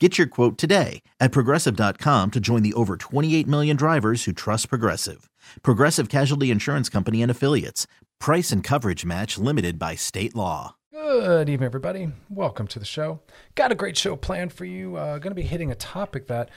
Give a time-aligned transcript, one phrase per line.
[0.00, 4.68] Get your quote today at progressive.com to join the over 28 million drivers who trust
[4.68, 5.30] Progressive.
[5.62, 7.86] Progressive Casualty Insurance Company and Affiliates.
[8.18, 10.74] Price and coverage match limited by state law.
[10.90, 12.08] Good evening, everybody.
[12.28, 13.20] Welcome to the show.
[13.54, 14.96] Got a great show planned for you.
[14.96, 16.50] Uh, going to be hitting a topic that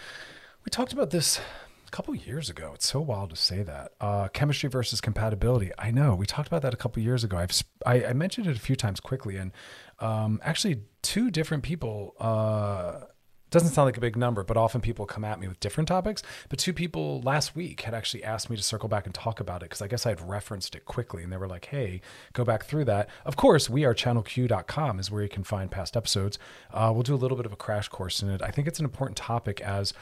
[0.66, 1.40] we talked about this
[1.86, 2.72] a couple years ago.
[2.74, 3.92] It's so wild to say that.
[4.02, 5.70] Uh, chemistry versus compatibility.
[5.78, 7.38] I know we talked about that a couple years ago.
[7.38, 7.52] I've
[7.86, 9.52] I, I mentioned it a few times quickly, and
[10.00, 12.16] um, actually, two different people.
[12.20, 13.02] Uh,
[13.50, 16.22] doesn't sound like a big number, but often people come at me with different topics.
[16.50, 19.62] But two people last week had actually asked me to circle back and talk about
[19.62, 22.02] it because I guess I had referenced it quickly and they were like, hey,
[22.34, 23.10] go back through that.
[23.26, 26.38] Of course, we are channelq.com is where you can find past episodes.
[26.74, 28.42] Uh, we'll do a little bit of a crash course in it.
[28.42, 29.94] I think it's an important topic as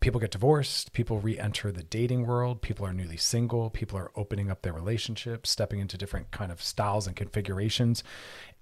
[0.00, 4.10] people get divorced, people re enter the dating world, people are newly single, people are
[4.16, 8.04] opening up their relationships, stepping into different kind of styles and configurations.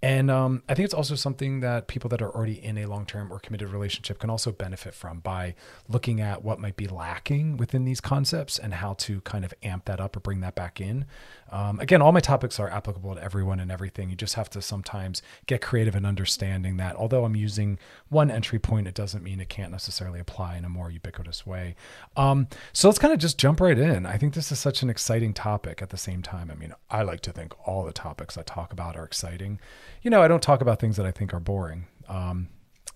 [0.05, 3.07] And um, I think it's also something that people that are already in a long
[3.07, 5.55] term or committed relationship can also benefit from by
[5.89, 9.85] looking at what might be lacking within these concepts and how to kind of amp
[9.85, 11.05] that up or bring that back in.
[11.53, 14.11] Um, again, all my topics are applicable to everyone and everything.
[14.11, 17.79] You just have to sometimes get creative in understanding that although I'm using
[18.09, 21.77] one entry point, it doesn't mean it can't necessarily apply in a more ubiquitous way.
[22.17, 24.05] Um, so let's kind of just jump right in.
[24.07, 26.51] I think this is such an exciting topic at the same time.
[26.51, 29.61] I mean, I like to think all the topics I talk about are exciting
[30.03, 31.87] you know, I don't talk about things that I think are boring.
[32.09, 32.49] Um,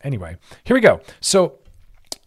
[0.03, 1.01] anyway, here we go.
[1.21, 1.59] So,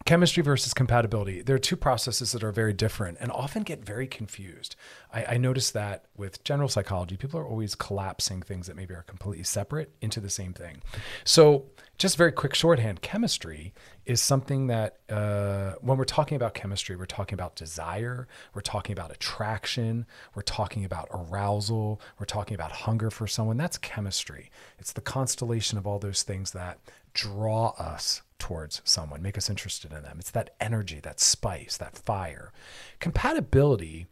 [0.09, 1.43] chemistry versus compatibility.
[1.43, 4.75] There are two processes that are very different and often get very confused.
[5.13, 9.03] I, I notice that with general psychology, people are always collapsing things that maybe are
[9.03, 10.81] completely separate into the same thing.
[11.25, 11.65] So,
[11.99, 13.71] just very quick shorthand chemistry
[14.07, 18.93] is something that uh, when we're talking about chemistry, we're talking about desire, we're talking
[18.93, 23.57] about attraction, we're talking about arousal, we're talking about hunger for someone.
[23.57, 24.49] That's chemistry.
[24.79, 26.79] It's the constellation of all those things that
[27.13, 30.17] draw us towards someone, make us interested in them.
[30.19, 32.51] It's that energy, that spice, that fire.
[32.99, 34.07] Compatibility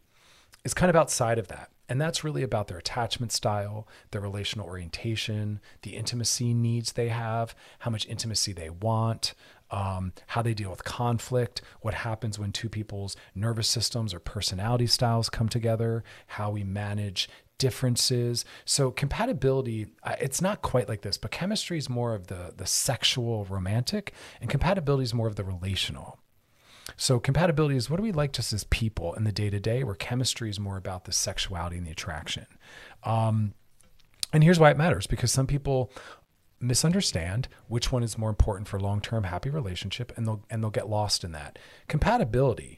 [0.64, 1.70] is kind of outside of that.
[1.88, 7.54] And that's really about their attachment style, their relational orientation, the intimacy needs they have,
[7.78, 9.32] how much intimacy they want,
[9.70, 14.86] um, how they deal with conflict, what happens when two people's nervous systems or personality
[14.86, 18.44] styles come together, how we manage differences.
[18.64, 19.88] So compatibility,
[20.20, 24.48] it's not quite like this, but chemistry is more of the the sexual romantic, and
[24.48, 26.18] compatibility is more of the relational.
[26.96, 29.84] So compatibility is what do we like just as people in the day to day,
[29.84, 32.46] where chemistry is more about the sexuality and the attraction.
[33.04, 33.54] Um,
[34.32, 35.92] and here's why it matters because some people
[36.60, 40.88] misunderstand which one is more important for long-term happy relationship and they'll and they'll get
[40.88, 41.58] lost in that.
[41.88, 42.77] Compatibility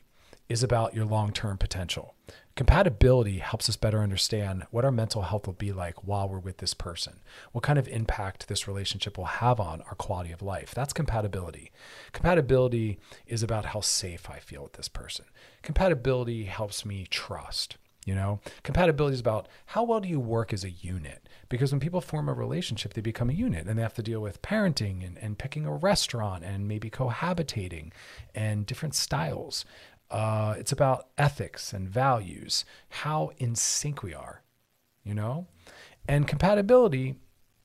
[0.50, 2.16] is about your long-term potential.
[2.56, 6.58] Compatibility helps us better understand what our mental health will be like while we're with
[6.58, 7.20] this person,
[7.52, 10.74] what kind of impact this relationship will have on our quality of life.
[10.74, 11.70] That's compatibility.
[12.12, 15.26] Compatibility is about how safe I feel with this person.
[15.62, 17.76] Compatibility helps me trust.
[18.06, 21.28] You know, compatibility is about how well do you work as a unit?
[21.50, 24.20] Because when people form a relationship, they become a unit and they have to deal
[24.20, 27.92] with parenting and, and picking a restaurant and maybe cohabitating
[28.34, 29.66] and different styles.
[30.10, 34.42] Uh, it's about ethics and values, how in sync we are,
[35.04, 35.46] you know?
[36.08, 37.16] And compatibility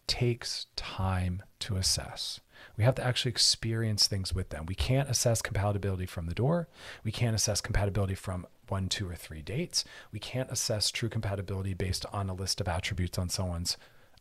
[0.07, 2.39] takes time to assess.
[2.77, 4.65] We have to actually experience things with them.
[4.67, 6.67] We can't assess compatibility from the door.
[7.03, 9.83] We can't assess compatibility from one, two, or three dates.
[10.11, 13.77] We can't assess true compatibility based on a list of attributes on someone's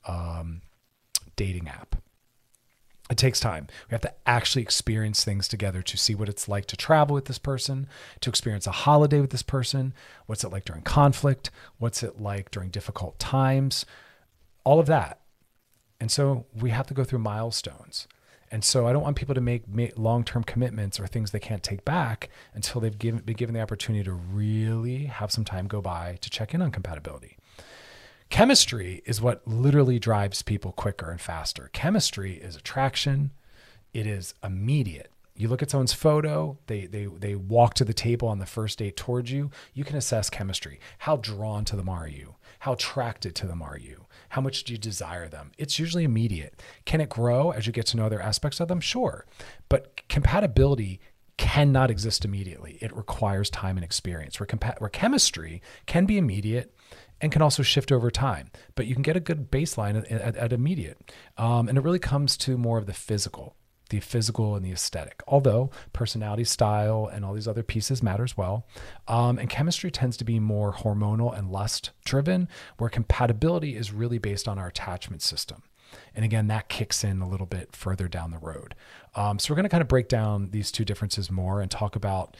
[0.06, 0.62] um,
[1.36, 1.96] dating app
[3.10, 3.66] it takes time.
[3.90, 7.26] We have to actually experience things together to see what it's like to travel with
[7.26, 7.86] this person,
[8.20, 9.92] to experience a holiday with this person.
[10.26, 11.50] What's it like during conflict?
[11.78, 13.84] What's it like during difficult times?
[14.64, 15.20] All of that.
[16.00, 18.08] And so we have to go through milestones.
[18.50, 21.62] And so I don't want people to make, make long-term commitments or things they can't
[21.62, 25.80] take back until they've given, been given the opportunity to really have some time go
[25.80, 27.33] by to check in on compatibility.
[28.30, 31.70] Chemistry is what literally drives people quicker and faster.
[31.72, 33.30] Chemistry is attraction.
[33.92, 35.10] It is immediate.
[35.36, 38.78] You look at someone's photo, they they they walk to the table on the first
[38.78, 40.78] date towards you, you can assess chemistry.
[40.98, 42.36] How drawn to them are you?
[42.60, 44.06] How attracted to them are you?
[44.30, 45.50] How much do you desire them?
[45.58, 46.62] It's usually immediate.
[46.84, 48.80] Can it grow as you get to know other aspects of them?
[48.80, 49.26] Sure.
[49.68, 51.00] But compatibility
[51.36, 52.78] cannot exist immediately.
[52.80, 54.38] It requires time and experience.
[54.38, 56.72] Where, compa- where chemistry can be immediate
[57.20, 60.36] and can also shift over time, but you can get a good baseline at, at,
[60.36, 60.98] at immediate.
[61.36, 63.56] Um, and it really comes to more of the physical
[63.90, 65.22] the physical and the aesthetic.
[65.28, 68.66] Although personality, style, and all these other pieces matter as well.
[69.06, 74.18] Um, and chemistry tends to be more hormonal and lust driven, where compatibility is really
[74.18, 75.62] based on our attachment system.
[76.14, 78.74] And again, that kicks in a little bit further down the road.
[79.14, 81.94] Um, so we're going to kind of break down these two differences more and talk
[81.94, 82.36] about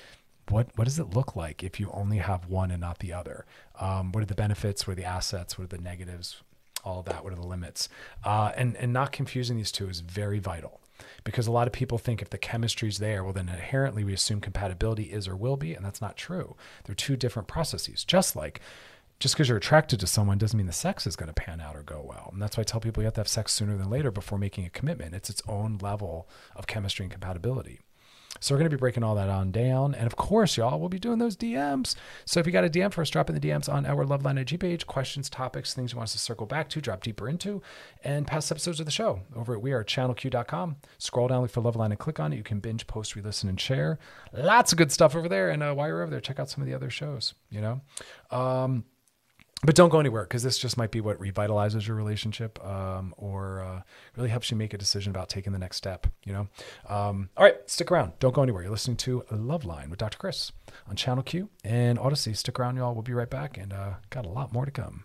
[0.49, 3.47] what what does it look like if you only have one and not the other?
[3.81, 4.87] Um, what are the benefits?
[4.87, 5.59] What are the assets?
[5.59, 6.43] What are the negatives?
[6.85, 7.25] All that.
[7.25, 7.89] What are the limits?
[8.25, 10.81] Uh, and and not confusing these two is very vital
[11.25, 14.41] because a lot of people think if the chemistry's there, well, then inherently we assume
[14.41, 16.57] compatibility is or will be, and that's not true.
[16.85, 18.05] They're two different processes.
[18.05, 18.61] Just like
[19.21, 21.77] just because you're attracted to someone doesn't mean the sex is going to pan out
[21.77, 22.31] or go well.
[22.33, 24.39] And that's why I tell people you have to have sex sooner than later before
[24.39, 25.15] making a commitment.
[25.15, 27.81] It's its own level of chemistry and compatibility.
[28.45, 29.95] So we're going to be breaking all that on down.
[29.95, 31.95] And of course, y'all, we'll be doing those DMs.
[32.27, 34.39] So if you got a DM for us, drop in the DMs on our Loveline
[34.39, 37.63] IG page, questions, topics, things you want us to circle back to, drop deeper into,
[38.05, 40.77] and past episodes of the show over at wearechannelq.com.
[40.99, 42.37] Scroll down, look for Loveline and click on it.
[42.37, 43.99] You can binge, post, re-listen, and share.
[44.35, 45.49] Lots of good stuff over there.
[45.49, 47.81] And uh, while you're over there, check out some of the other shows, you know?
[48.31, 48.85] Um,
[49.65, 53.61] but don't go anywhere because this just might be what revitalizes your relationship um, or
[53.61, 53.83] uh,
[54.17, 56.49] really helps you make a decision about taking the next step you know?
[56.89, 58.13] Um, all right stick around.
[58.19, 58.63] Don't go anywhere.
[58.63, 60.53] You're listening to love line with dr chris
[60.89, 62.35] on channel q and odyssey.
[62.35, 62.95] Stick around y'all.
[62.95, 65.05] We'll be right back and uh, got a lot more to come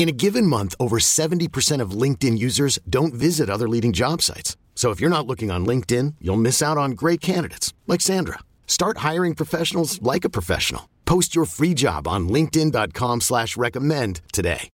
[0.00, 4.56] In a given month, over 70% of LinkedIn users don't visit other leading job sites.
[4.74, 8.38] So if you're not looking on LinkedIn, you'll miss out on great candidates like Sandra.
[8.66, 10.88] Start hiring professionals like a professional.
[11.04, 14.70] Post your free job on LinkedIn.com slash recommend today.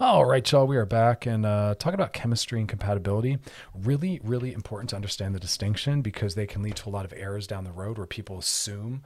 [0.00, 3.36] All right, y'all, we are back and uh, talking about chemistry and compatibility.
[3.74, 7.12] Really, really important to understand the distinction because they can lead to a lot of
[7.14, 9.02] errors down the road where people assume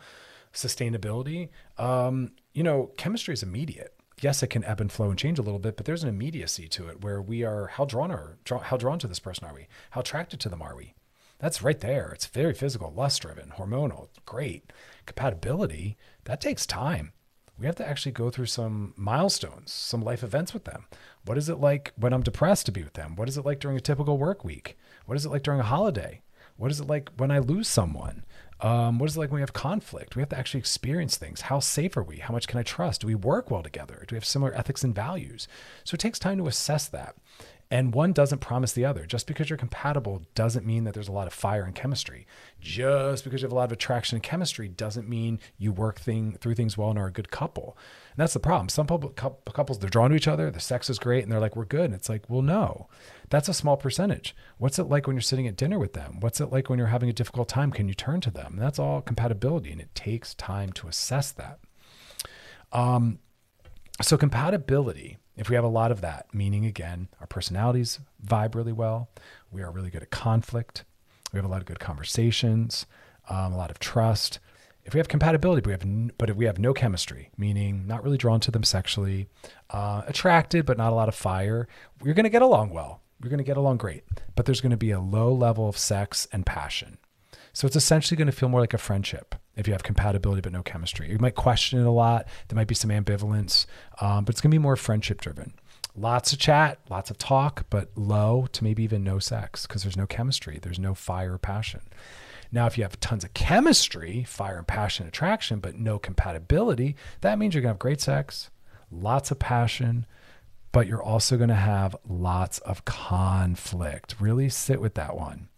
[0.52, 1.48] sustainability.
[1.78, 3.94] Um, you know, chemistry is immediate.
[4.20, 6.68] Yes, it can ebb and flow and change a little bit, but there's an immediacy
[6.68, 9.66] to it where we are how drawn are how drawn to this person are we?
[9.90, 10.94] How attracted to them are we?
[11.38, 12.12] That's right there.
[12.12, 14.72] It's very physical, lust driven, hormonal, great.
[15.06, 17.12] Compatibility, that takes time
[17.58, 20.86] we have to actually go through some milestones, some life events with them.
[21.24, 23.14] What is it like when I'm depressed to be with them?
[23.14, 24.76] What is it like during a typical work week?
[25.06, 26.22] What is it like during a holiday?
[26.56, 28.24] What is it like when I lose someone?
[28.62, 30.14] Um, what is it like when we have conflict?
[30.14, 31.42] We have to actually experience things.
[31.42, 32.18] How safe are we?
[32.18, 33.00] How much can I trust?
[33.00, 34.04] Do we work well together?
[34.06, 35.48] Do we have similar ethics and values?
[35.82, 37.16] So it takes time to assess that.
[37.72, 39.06] And one doesn't promise the other.
[39.06, 42.26] Just because you're compatible doesn't mean that there's a lot of fire and chemistry.
[42.60, 46.36] Just because you have a lot of attraction and chemistry doesn't mean you work thing,
[46.38, 47.78] through things well and are a good couple.
[48.10, 48.68] And that's the problem.
[48.68, 51.64] Some couples, they're drawn to each other, the sex is great, and they're like, we're
[51.64, 51.86] good.
[51.86, 52.88] And it's like, well, no,
[53.32, 54.36] that's a small percentage.
[54.58, 56.18] What's it like when you're sitting at dinner with them?
[56.20, 57.72] What's it like when you're having a difficult time?
[57.72, 58.52] Can you turn to them?
[58.52, 61.58] And that's all compatibility, and it takes time to assess that.
[62.72, 63.20] Um,
[64.02, 68.72] so, compatibility if we have a lot of that, meaning again, our personalities vibe really
[68.72, 69.08] well,
[69.50, 70.84] we are really good at conflict,
[71.32, 72.84] we have a lot of good conversations,
[73.30, 74.40] um, a lot of trust.
[74.84, 78.04] If we have compatibility, but we have, but if we have no chemistry, meaning not
[78.04, 79.28] really drawn to them sexually,
[79.70, 81.66] uh, attracted but not a lot of fire,
[82.02, 83.00] we're going to get along well.
[83.22, 84.02] We're going to get along great,
[84.34, 86.98] but there's going to be a low level of sex and passion.
[87.52, 90.52] So it's essentially going to feel more like a friendship if you have compatibility but
[90.52, 91.10] no chemistry.
[91.10, 92.26] You might question it a lot.
[92.48, 93.66] There might be some ambivalence,
[94.00, 95.52] um, but it's going to be more friendship driven.
[95.94, 99.96] Lots of chat, lots of talk, but low to maybe even no sex because there's
[99.96, 100.58] no chemistry.
[100.60, 101.82] There's no fire passion.
[102.50, 107.38] Now, if you have tons of chemistry, fire and passion, attraction, but no compatibility, that
[107.38, 108.50] means you're going to have great sex,
[108.90, 110.06] lots of passion,
[110.72, 114.16] but you're also going to have lots of conflict.
[114.18, 115.48] Really sit with that one.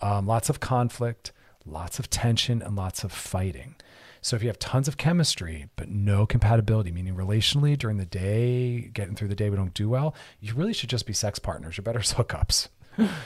[0.00, 1.32] Um, lots of conflict,
[1.66, 3.76] lots of tension, and lots of fighting.
[4.20, 8.90] So if you have tons of chemistry, but no compatibility, meaning relationally during the day,
[8.92, 11.76] getting through the day, we don't do well, you really should just be sex partners.
[11.76, 12.68] You're better as hookups.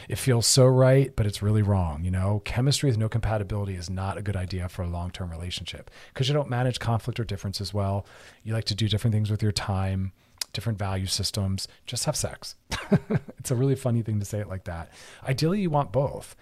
[0.08, 2.04] it feels so right, but it's really wrong.
[2.04, 5.30] You know, chemistry with no compatibility is not a good idea for a long term
[5.30, 8.04] relationship because you don't manage conflict or difference as well.
[8.42, 10.12] You like to do different things with your time,
[10.52, 11.68] different value systems.
[11.86, 12.56] Just have sex.
[13.38, 14.90] it's a really funny thing to say it like that.
[15.26, 16.36] Ideally, you want both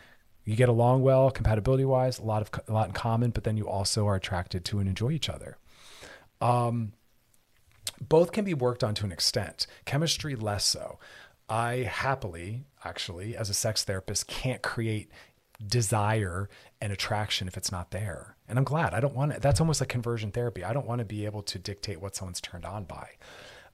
[0.44, 3.56] you get along well compatibility wise a lot of a lot in common but then
[3.56, 5.56] you also are attracted to and enjoy each other
[6.40, 6.92] um,
[8.00, 10.98] both can be worked on to an extent chemistry less so
[11.48, 15.10] i happily actually as a sex therapist can't create
[15.66, 16.48] desire
[16.80, 19.88] and attraction if it's not there and i'm glad i don't want that's almost like
[19.88, 23.08] conversion therapy i don't want to be able to dictate what someone's turned on by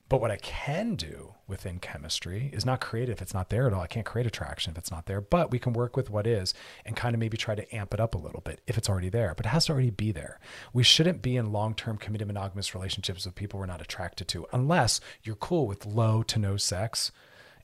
[0.08, 3.72] but what I can do within chemistry is not create if it's not there at
[3.72, 3.80] all.
[3.80, 6.54] I can't create attraction if it's not there, but we can work with what is
[6.84, 9.08] and kind of maybe try to amp it up a little bit if it's already
[9.08, 9.34] there.
[9.36, 10.38] But it has to already be there.
[10.72, 14.46] We shouldn't be in long term committed monogamous relationships with people we're not attracted to
[14.52, 17.10] unless you're cool with low to no sex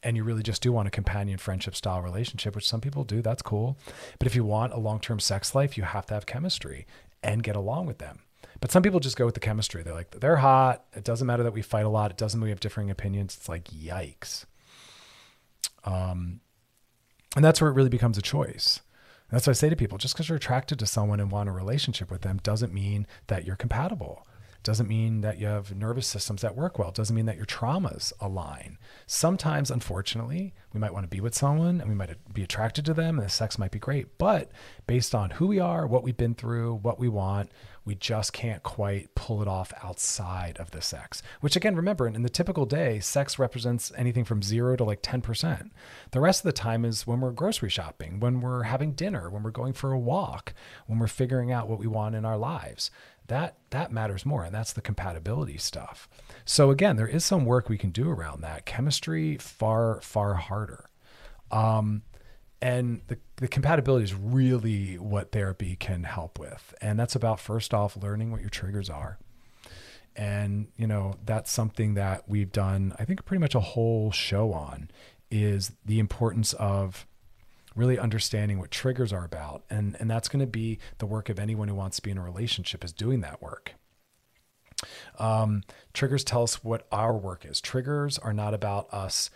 [0.02, 3.22] and you really just do want a companion friendship style relationship, which some people do.
[3.22, 3.78] That's cool.
[4.18, 6.86] But if you want a long term sex life, you have to have chemistry
[7.22, 8.20] and get along with them.
[8.62, 9.82] But some people just go with the chemistry.
[9.82, 10.84] They're like, they're hot.
[10.94, 12.12] It doesn't matter that we fight a lot.
[12.12, 13.36] It doesn't mean we have differing opinions.
[13.36, 14.44] It's like, yikes.
[15.84, 16.38] Um,
[17.34, 18.80] and that's where it really becomes a choice.
[19.32, 21.52] that's what I say to people just because you're attracted to someone and want a
[21.52, 24.24] relationship with them doesn't mean that you're compatible.
[24.62, 26.92] Doesn't mean that you have nervous systems that work well.
[26.92, 28.78] Doesn't mean that your traumas align.
[29.06, 32.94] Sometimes, unfortunately, we might want to be with someone and we might be attracted to
[32.94, 34.18] them and the sex might be great.
[34.18, 34.52] But
[34.86, 37.50] based on who we are, what we've been through, what we want,
[37.84, 41.22] we just can't quite pull it off outside of the sex.
[41.40, 45.70] Which again, remember, in the typical day, sex represents anything from zero to like 10%.
[46.12, 49.42] The rest of the time is when we're grocery shopping, when we're having dinner, when
[49.42, 50.54] we're going for a walk,
[50.86, 52.90] when we're figuring out what we want in our lives.
[53.28, 56.08] That that matters more, and that's the compatibility stuff.
[56.44, 58.66] So again, there is some work we can do around that.
[58.66, 60.88] Chemistry far far harder.
[61.50, 62.02] Um,
[62.62, 67.74] and the, the compatibility is really what therapy can help with and that's about first
[67.74, 69.18] off learning what your triggers are
[70.14, 74.52] and you know that's something that we've done i think pretty much a whole show
[74.52, 74.88] on
[75.30, 77.06] is the importance of
[77.74, 79.64] really understanding what triggers are about.
[79.70, 82.18] And and that's going to be the work of anyone who wants to be in
[82.18, 83.74] a relationship is doing that work.
[85.18, 85.62] Um,
[85.92, 87.60] triggers tell us what our work is.
[87.60, 89.30] Triggers are not about us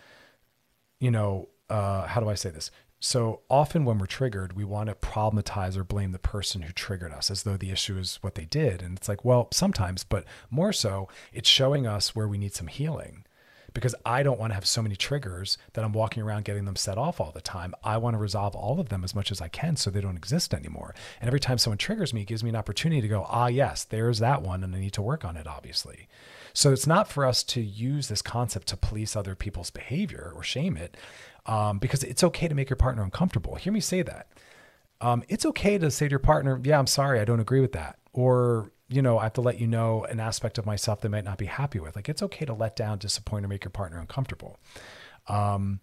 [0.99, 2.71] you know uh, how do i say this?
[2.99, 7.11] So often when we're triggered, we want to problematize or blame the person who triggered
[7.11, 8.81] us as though the issue is what they did.
[8.81, 12.65] And it's like, well, sometimes, but more so, it's showing us where we need some
[12.65, 13.23] healing
[13.77, 16.75] because I don't want to have so many triggers that I'm walking around getting them
[16.75, 17.75] set off all the time.
[17.83, 20.17] I want to resolve all of them as much as I can so they don't
[20.17, 20.95] exist anymore.
[21.21, 23.83] And every time someone triggers me, it gives me an opportunity to go, ah, yes,
[23.83, 24.63] there's that one.
[24.63, 26.07] And I need to work on it, obviously.
[26.53, 30.41] So it's not for us to use this concept to police other people's behavior or
[30.41, 30.97] shame it
[31.45, 33.53] um, because it's okay to make your partner uncomfortable.
[33.57, 34.25] Hear me say that.
[35.01, 37.73] Um, it's okay to say to your partner, "Yeah, I'm sorry, I don't agree with
[37.73, 41.09] that," or you know, I have to let you know an aspect of myself they
[41.09, 41.95] might not be happy with.
[41.95, 44.59] Like it's okay to let down, disappoint, or make your partner uncomfortable.
[45.27, 45.81] Um,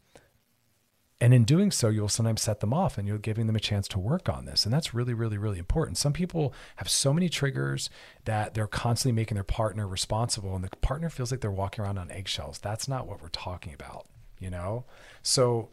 [1.20, 3.88] and in doing so, you'll sometimes set them off and you're giving them a chance
[3.88, 4.64] to work on this.
[4.64, 5.96] And that's really, really, really important.
[5.96, 7.88] Some people have so many triggers
[8.24, 11.98] that they're constantly making their partner responsible, and the partner feels like they're walking around
[11.98, 12.58] on eggshells.
[12.58, 14.06] That's not what we're talking about.
[14.38, 14.84] you know?
[15.22, 15.70] So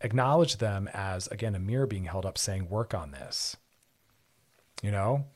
[0.00, 3.56] acknowledge them as, again, a mirror being held up saying, work on this.
[4.82, 5.26] You know?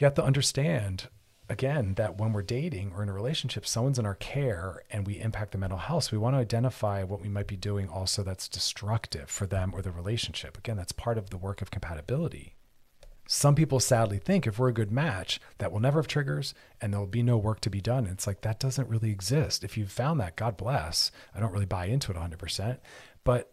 [0.00, 1.08] You have to understand
[1.50, 5.20] again that when we're dating or in a relationship someone's in our care and we
[5.20, 6.04] impact the mental health.
[6.04, 9.74] So we want to identify what we might be doing also that's destructive for them
[9.74, 10.56] or the relationship.
[10.56, 12.54] Again that's part of the work of compatibility.
[13.26, 16.94] Some people sadly think if we're a good match that we'll never have triggers and
[16.94, 18.06] there'll be no work to be done.
[18.06, 19.64] It's like that doesn't really exist.
[19.64, 21.10] If you've found that god bless.
[21.34, 22.78] I don't really buy into it 100%
[23.22, 23.52] but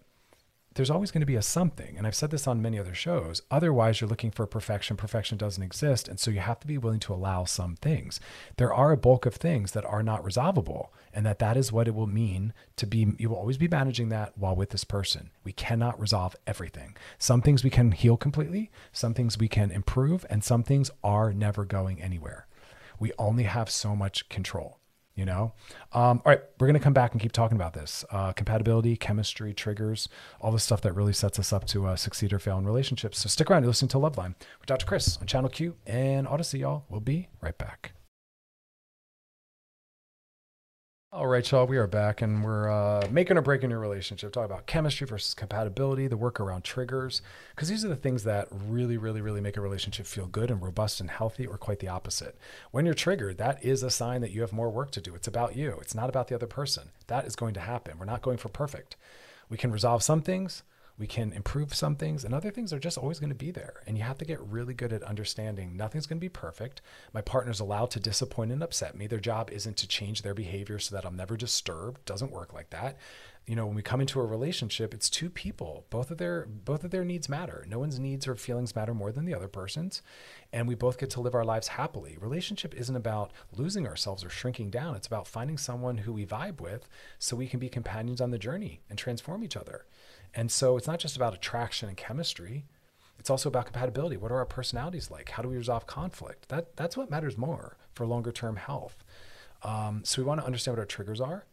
[0.78, 1.98] there's always going to be a something.
[1.98, 3.42] And I've said this on many other shows.
[3.50, 4.96] Otherwise, you're looking for perfection.
[4.96, 6.08] Perfection doesn't exist.
[6.08, 8.20] And so you have to be willing to allow some things.
[8.58, 11.88] There are a bulk of things that are not resolvable, and that that is what
[11.88, 15.32] it will mean to be, you will always be managing that while with this person.
[15.44, 16.96] We cannot resolve everything.
[17.18, 21.34] Some things we can heal completely, some things we can improve, and some things are
[21.34, 22.46] never going anywhere.
[23.00, 24.78] We only have so much control
[25.18, 25.52] you know?
[25.92, 28.06] Um, all right we're going to come back and keep talking about this.
[28.10, 30.08] Uh, compatibility chemistry triggers
[30.40, 33.20] all the stuff that really sets us up to uh, succeed or fail in relationships.
[33.20, 36.60] So stick around you're listening to loveline with dr chris on channel q and odyssey
[36.60, 36.86] y'all.
[36.90, 37.97] We'll be right back
[41.14, 44.34] all right, y'all, we are back and we're uh, making or breaking your relationship.
[44.34, 47.22] Talk about chemistry versus compatibility, the work around triggers,
[47.56, 50.62] because these are the things that really, really, really make a relationship feel good and
[50.62, 52.38] robust and healthy, or quite the opposite.
[52.72, 55.16] When you're triggered, that is a sign that you have more work to do.
[55.16, 56.90] It's about you, it's not about the other person.
[57.08, 57.98] That is going to happen.
[57.98, 58.98] We're not going for perfect.
[59.50, 60.64] We can resolve some things,
[60.98, 63.84] we can improve some things and other things are just always going to be there
[63.86, 66.82] and you have to get really good at understanding nothing's going to be perfect.
[67.14, 69.06] My partner's allowed to disappoint and upset me.
[69.06, 72.72] Their job isn't to change their behavior so that i'm never disturbed doesn't work like
[72.72, 72.98] that.
[73.46, 75.86] You know when we come into a relationship it's two people.
[75.90, 77.64] Both of their both of their needs matter.
[77.70, 80.02] No one's needs or feelings matter more than the other person's
[80.52, 82.18] and we both get to live our lives happily.
[82.20, 84.96] Relationship isn't about losing ourselves or shrinking down.
[84.96, 86.90] It's about finding someone who we vibe with
[87.20, 89.86] so we can be companions on the journey and transform each other
[90.38, 92.66] and so it's not just about attraction and chemistry.
[93.18, 94.18] It's also about compatibility.
[94.18, 95.32] What are our personalities like?
[95.32, 96.50] How do we resolve conflict?
[96.50, 99.04] That that's what matters more for longer term health.
[99.64, 101.48] Um, so we want to understand what our triggers are.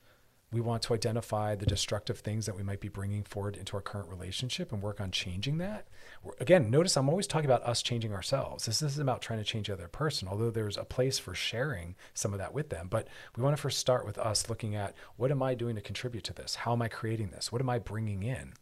[0.52, 3.80] We want to identify the destructive things that we might be bringing forward into our
[3.80, 5.88] current relationship and work on changing that.
[6.40, 8.66] Again, notice I'm always talking about us changing ourselves.
[8.66, 11.94] This isn't about trying to change the other person, although there's a place for sharing
[12.14, 12.88] some of that with them.
[12.88, 15.80] But we want to first start with us looking at what am I doing to
[15.80, 16.54] contribute to this?
[16.56, 17.52] How am I creating this?
[17.52, 18.54] What am I bringing in?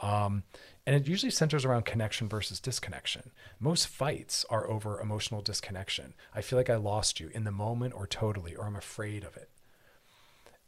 [0.00, 0.44] Um,
[0.86, 3.30] and it usually centers around connection versus disconnection.
[3.58, 6.14] Most fights are over emotional disconnection.
[6.34, 9.36] I feel like I lost you in the moment or totally, or I'm afraid of
[9.36, 9.50] it.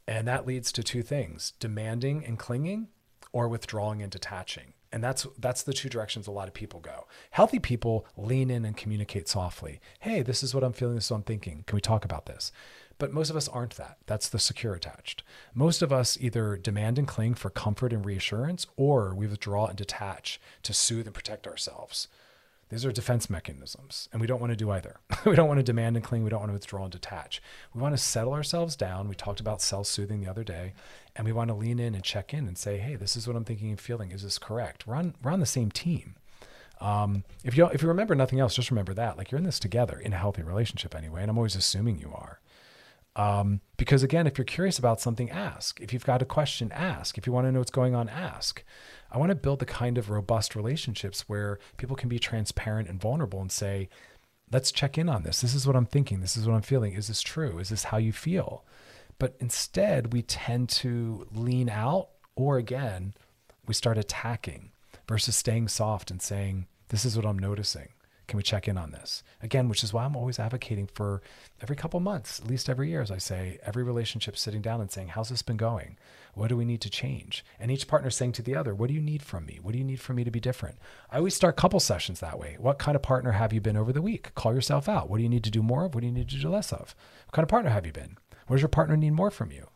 [0.07, 2.89] And that leads to two things demanding and clinging,
[3.31, 4.73] or withdrawing and detaching.
[4.93, 7.07] And that's that's the two directions a lot of people go.
[7.31, 9.81] Healthy people lean in and communicate softly.
[9.99, 11.63] Hey, this is what I'm feeling, this is what I'm thinking.
[11.65, 12.51] Can we talk about this?
[12.99, 13.97] But most of us aren't that.
[14.05, 15.23] That's the secure attached.
[15.55, 19.75] Most of us either demand and cling for comfort and reassurance, or we withdraw and
[19.75, 22.07] detach to soothe and protect ourselves.
[22.73, 24.97] These are defense mechanisms, and we don't want to do either.
[25.25, 26.23] we don't want to demand and cling.
[26.23, 27.39] We don't want to withdraw and detach.
[27.71, 29.07] We want to settle ourselves down.
[29.07, 30.73] We talked about self soothing the other day,
[31.15, 33.35] and we want to lean in and check in and say, hey, this is what
[33.35, 34.11] I'm thinking and feeling.
[34.11, 34.87] Is this correct?
[34.87, 36.15] We're on, we're on the same team.
[36.81, 39.19] Um, if you if you remember nothing else, just remember that.
[39.19, 42.11] Like you're in this together in a healthy relationship anyway, and I'm always assuming you
[42.11, 42.39] are.
[43.15, 45.79] Um, because again, if you're curious about something, ask.
[45.79, 47.17] If you've got a question, ask.
[47.19, 48.63] If you want to know what's going on, ask.
[49.13, 52.99] I want to build the kind of robust relationships where people can be transparent and
[52.99, 53.87] vulnerable and say,
[54.51, 55.39] let's check in on this.
[55.39, 56.19] This is what I'm thinking.
[56.19, 56.93] This is what I'm feeling.
[56.93, 57.59] Is this true?
[57.59, 58.65] Is this how you feel?
[59.19, 63.13] But instead, we tend to lean out, or again,
[63.67, 64.71] we start attacking
[65.07, 67.89] versus staying soft and saying, This is what I'm noticing.
[68.27, 69.21] Can we check in on this?
[69.41, 71.21] Again, which is why I'm always advocating for
[71.61, 74.89] every couple months, at least every year, as I say, every relationship sitting down and
[74.89, 75.97] saying, How's this been going?
[76.33, 77.45] What do we need to change?
[77.59, 79.59] And each partner saying to the other, What do you need from me?
[79.61, 80.79] What do you need from me to be different?
[81.11, 82.57] I always start couple sessions that way.
[82.59, 84.33] What kind of partner have you been over the week?
[84.33, 85.09] Call yourself out.
[85.09, 85.93] What do you need to do more of?
[85.93, 86.95] What do you need to do less of?
[87.25, 88.17] What kind of partner have you been?
[88.47, 89.67] What does your partner need more from you?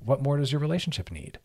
[0.00, 1.38] What more does your relationship need?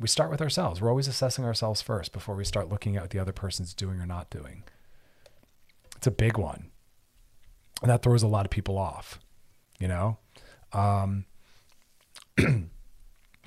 [0.00, 0.80] We start with ourselves.
[0.80, 4.00] We're always assessing ourselves first before we start looking at what the other person's doing
[4.00, 4.64] or not doing.
[5.96, 6.70] It's a big one.
[7.80, 9.20] And that throws a lot of people off,
[9.78, 10.18] you know?
[10.72, 11.26] Um,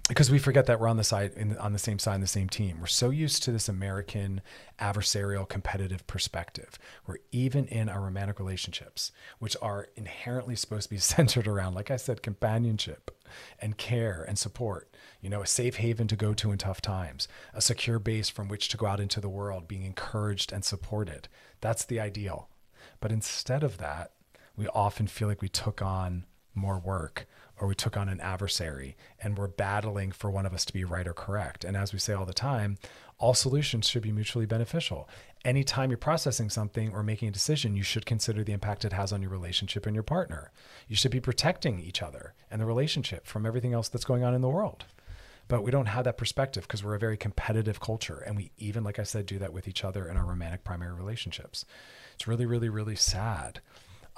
[0.07, 2.47] because we forget that we're on the side in, on the same side the same
[2.47, 2.77] team.
[2.79, 4.41] We're so used to this American
[4.79, 6.79] adversarial competitive perspective.
[7.05, 11.91] Where even in our romantic relationships, which are inherently supposed to be centered around, like
[11.91, 13.11] I said, companionship
[13.59, 14.89] and care and support.
[15.21, 18.47] You know, a safe haven to go to in tough times, a secure base from
[18.47, 21.27] which to go out into the world, being encouraged and supported.
[21.59, 22.49] That's the ideal.
[23.01, 24.11] But instead of that,
[24.55, 27.27] we often feel like we took on more work
[27.59, 30.83] or we took on an adversary and we're battling for one of us to be
[30.83, 31.63] right or correct.
[31.63, 32.77] And as we say all the time,
[33.17, 35.09] all solutions should be mutually beneficial.
[35.43, 39.11] Anytime you're processing something or making a decision, you should consider the impact it has
[39.11, 40.51] on your relationship and your partner.
[40.87, 44.35] You should be protecting each other and the relationship from everything else that's going on
[44.35, 44.85] in the world.
[45.47, 48.21] But we don't have that perspective because we're a very competitive culture.
[48.25, 50.93] And we even, like I said, do that with each other in our romantic primary
[50.93, 51.65] relationships.
[52.15, 53.61] It's really, really, really sad.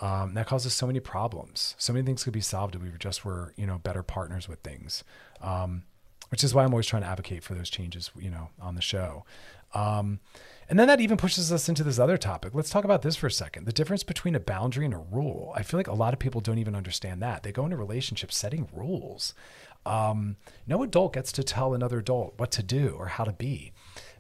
[0.02, 1.76] Um, that causes so many problems.
[1.78, 4.60] So many things could be solved if we just were, you know, better partners with
[4.60, 5.04] things.
[5.42, 5.84] Um,
[6.30, 8.82] which is why I'm always trying to advocate for those changes, you know, on the
[8.82, 9.26] show.
[9.74, 10.20] Um,
[10.68, 12.54] and then that even pushes us into this other topic.
[12.54, 13.66] Let's talk about this for a second.
[13.66, 15.52] The difference between a boundary and a rule.
[15.56, 17.44] I feel like a lot of people don't even understand that.
[17.44, 19.34] They go into relationships setting rules.
[19.86, 23.72] Um, no adult gets to tell another adult what to do or how to be.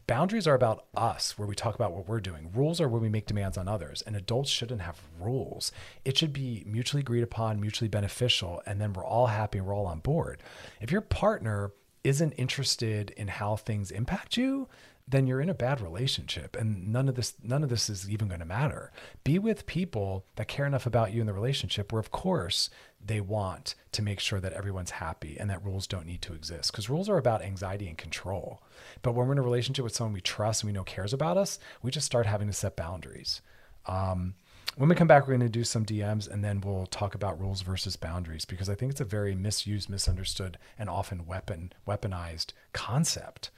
[0.09, 2.49] Boundaries are about us, where we talk about what we're doing.
[2.55, 5.71] Rules are when we make demands on others, and adults shouldn't have rules.
[6.03, 9.75] It should be mutually agreed upon, mutually beneficial, and then we're all happy and we're
[9.75, 10.41] all on board.
[10.81, 14.67] If your partner isn't interested in how things impact you,
[15.09, 18.27] then you're in a bad relationship and none of this none of this is even
[18.27, 18.91] going to matter.
[19.23, 22.69] Be with people that care enough about you in the relationship where of course
[23.03, 26.71] they want to make sure that everyone's happy and that rules don't need to exist
[26.71, 28.61] because rules are about anxiety and control.
[29.01, 31.37] But when we're in a relationship with someone we trust and we know cares about
[31.37, 33.41] us, we just start having to set boundaries.
[33.85, 34.35] Um,
[34.75, 37.39] when we come back, we're going to do some DMs and then we'll talk about
[37.39, 42.53] rules versus boundaries because I think it's a very misused, misunderstood, and often weapon weaponized
[42.71, 43.49] concept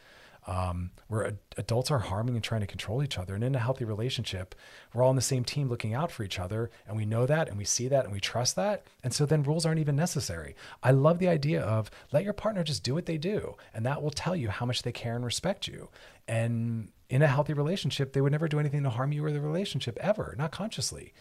[0.47, 3.35] um, where ad- adults are harming and trying to control each other.
[3.35, 4.55] And in a healthy relationship,
[4.93, 6.71] we're all on the same team looking out for each other.
[6.87, 8.83] And we know that and we see that and we trust that.
[9.03, 10.55] And so then rules aren't even necessary.
[10.81, 13.55] I love the idea of let your partner just do what they do.
[13.73, 15.89] And that will tell you how much they care and respect you.
[16.27, 19.41] And in a healthy relationship, they would never do anything to harm you or the
[19.41, 21.13] relationship ever, not consciously.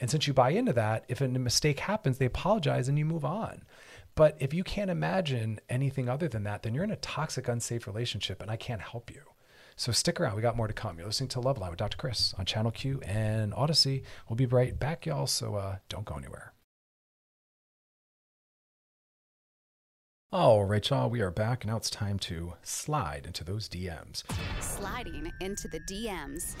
[0.00, 3.24] And since you buy into that, if a mistake happens, they apologize and you move
[3.24, 3.62] on.
[4.18, 7.86] But if you can't imagine anything other than that, then you're in a toxic, unsafe
[7.86, 9.22] relationship, and I can't help you.
[9.76, 10.34] So stick around.
[10.34, 10.98] We got more to come.
[10.98, 11.96] You're listening to Love Line with Dr.
[11.96, 14.02] Chris on Channel Q and Odyssey.
[14.28, 15.28] We'll be right back, y'all.
[15.28, 16.52] So uh, don't go anywhere.
[20.32, 21.08] All right, y'all.
[21.08, 21.64] We are back.
[21.64, 24.24] Now it's time to slide into those DMs.
[24.60, 26.56] Sliding into the DMs.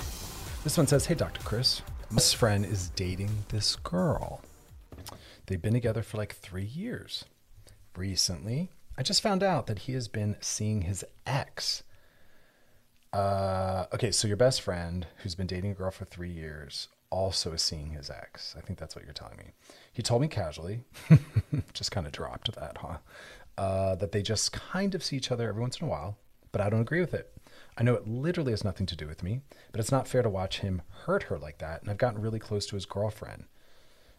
[0.62, 1.42] This one says, Hey, Dr.
[1.42, 1.82] Chris.
[2.08, 4.42] My best friend is dating this girl.
[5.46, 7.24] They've been together for like three years
[7.98, 11.82] recently, I just found out that he has been seeing his ex.
[13.12, 17.52] Uh, okay, so your best friend, who's been dating a girl for three years, also
[17.52, 18.54] is seeing his ex.
[18.56, 19.52] I think that's what you're telling me.
[19.92, 20.84] He told me casually,
[21.72, 22.98] just kind of dropped that, huh?
[23.56, 26.16] Uh, that they just kind of see each other every once in a while,
[26.52, 27.32] but I don't agree with it.
[27.76, 29.40] I know it literally has nothing to do with me,
[29.72, 32.38] but it's not fair to watch him hurt her like that, and I've gotten really
[32.38, 33.44] close to his girlfriend.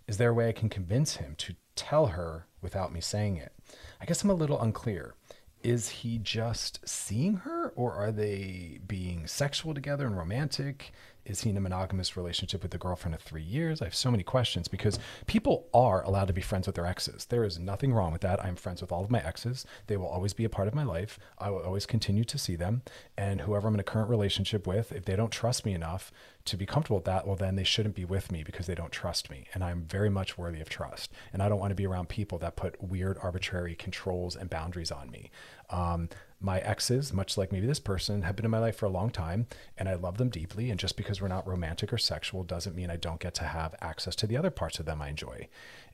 [0.09, 3.53] Is there a way I can convince him to tell her without me saying it?
[4.01, 5.13] I guess I'm a little unclear.
[5.61, 10.91] Is he just seeing her, or are they being sexual together and romantic?
[11.29, 13.81] Is he in a monogamous relationship with a girlfriend of three years?
[13.81, 17.25] I have so many questions because people are allowed to be friends with their exes.
[17.25, 18.43] There is nothing wrong with that.
[18.43, 19.63] I'm friends with all of my exes.
[19.85, 21.19] They will always be a part of my life.
[21.37, 22.81] I will always continue to see them.
[23.15, 26.11] And whoever I'm in a current relationship with, if they don't trust me enough
[26.45, 28.91] to be comfortable with that, well, then they shouldn't be with me because they don't
[28.91, 29.45] trust me.
[29.53, 31.11] And I'm very much worthy of trust.
[31.31, 34.91] And I don't want to be around people that put weird, arbitrary controls and boundaries
[34.91, 35.29] on me.
[35.69, 36.09] Um,
[36.41, 39.09] my exes, much like maybe this person, have been in my life for a long
[39.09, 39.47] time
[39.77, 40.69] and I love them deeply.
[40.69, 43.75] And just because we're not romantic or sexual doesn't mean I don't get to have
[43.81, 45.47] access to the other parts of them I enjoy.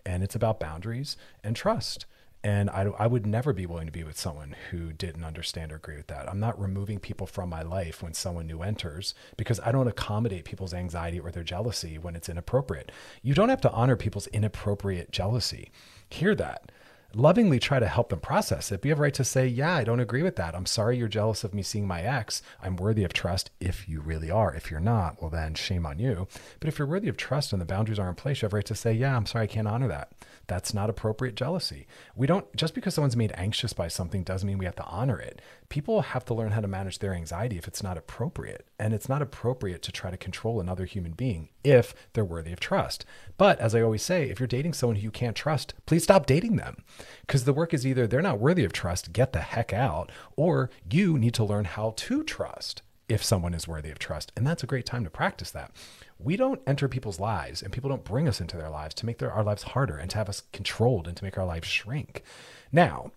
[0.05, 2.05] And it's about boundaries and trust.
[2.43, 5.77] And I, I would never be willing to be with someone who didn't understand or
[5.77, 6.29] agree with that.
[6.29, 10.45] I'm not removing people from my life when someone new enters because I don't accommodate
[10.45, 12.91] people's anxiety or their jealousy when it's inappropriate.
[13.23, 15.71] You don't have to honor people's inappropriate jealousy.
[16.07, 16.71] Hear that
[17.15, 18.81] lovingly try to help them process it.
[18.81, 20.55] But you have a right to say, yeah, I don't agree with that.
[20.55, 22.41] I'm sorry you're jealous of me seeing my ex.
[22.61, 24.53] I'm worthy of trust if you really are.
[24.53, 26.27] If you're not, well, then shame on you.
[26.59, 28.57] But if you're worthy of trust and the boundaries are in place, you have a
[28.57, 30.11] right to say, yeah, I'm sorry, I can't honor that.
[30.47, 31.87] That's not appropriate jealousy.
[32.15, 35.19] We don't, just because someone's made anxious by something doesn't mean we have to honor
[35.19, 35.41] it.
[35.69, 38.67] People have to learn how to manage their anxiety if it's not appropriate.
[38.79, 42.59] And it's not appropriate to try to control another human being if they're worthy of
[42.59, 43.05] trust.
[43.37, 46.25] But as I always say, if you're dating someone who you can't trust, please stop
[46.25, 46.83] dating them.
[47.21, 50.69] Because the work is either they're not worthy of trust, get the heck out, or
[50.89, 54.31] you need to learn how to trust if someone is worthy of trust.
[54.35, 55.71] And that's a great time to practice that.
[56.17, 59.17] We don't enter people's lives and people don't bring us into their lives to make
[59.17, 62.23] their, our lives harder and to have us controlled and to make our lives shrink.
[62.71, 63.11] Now,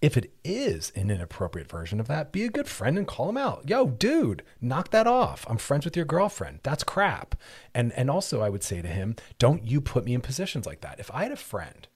[0.00, 3.36] if it is an inappropriate version of that, be a good friend and call him
[3.36, 3.68] out.
[3.68, 5.44] Yo, dude, knock that off.
[5.48, 6.60] I'm friends with your girlfriend.
[6.62, 7.34] That's crap.
[7.74, 10.80] And and also I would say to him, don't you put me in positions like
[10.82, 11.00] that.
[11.00, 11.86] If I had a friend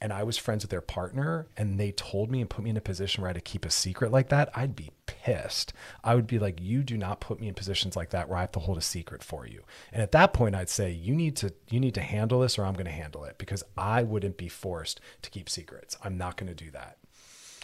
[0.00, 2.76] and I was friends with their partner and they told me and put me in
[2.76, 5.72] a position where I had to keep a secret like that, I'd be pissed.
[6.02, 8.42] I would be like, you do not put me in positions like that where I
[8.42, 9.62] have to hold a secret for you.
[9.92, 12.64] And at that point I'd say, you need to you need to handle this or
[12.64, 15.96] I'm going to handle it because I wouldn't be forced to keep secrets.
[16.02, 16.98] I'm not going to do that.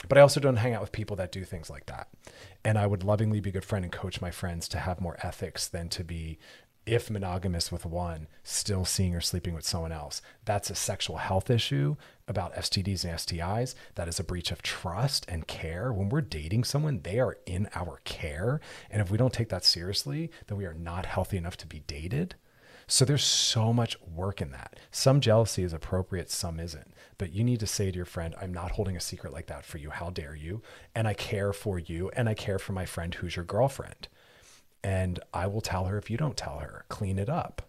[0.08, 2.08] But I also don't hang out with people that do things like that.
[2.64, 5.18] And I would lovingly be a good friend and coach my friends to have more
[5.22, 6.38] ethics than to be
[6.86, 10.22] if monogamous with one, still seeing or sleeping with someone else.
[10.44, 11.96] That's a sexual health issue
[12.30, 13.74] about STDs and STIs.
[13.96, 15.92] That is a breach of trust and care.
[15.92, 18.60] When we're dating someone, they are in our care.
[18.90, 21.80] And if we don't take that seriously, then we are not healthy enough to be
[21.80, 22.36] dated.
[22.86, 24.78] So there's so much work in that.
[24.90, 26.92] Some jealousy is appropriate, some isn't.
[27.18, 29.64] But you need to say to your friend, I'm not holding a secret like that
[29.64, 29.90] for you.
[29.90, 30.62] How dare you?
[30.94, 34.08] And I care for you and I care for my friend who's your girlfriend.
[34.82, 37.62] And I will tell her if you don't tell her, clean it up.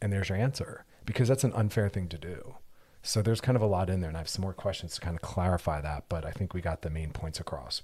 [0.00, 2.56] And there's your answer because that's an unfair thing to do.
[3.06, 5.00] So there's kind of a lot in there, and I have some more questions to
[5.00, 7.82] kind of clarify that, but I think we got the main points across.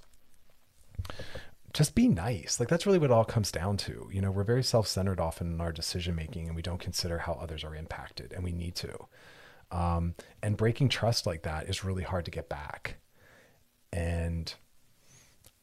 [1.73, 2.59] Just be nice.
[2.59, 4.11] Like that's really what it all comes down to.
[4.13, 7.19] You know, we're very self centered often in our decision making, and we don't consider
[7.19, 9.07] how others are impacted, and we need to.
[9.71, 12.97] Um, and breaking trust like that is really hard to get back.
[13.93, 14.53] And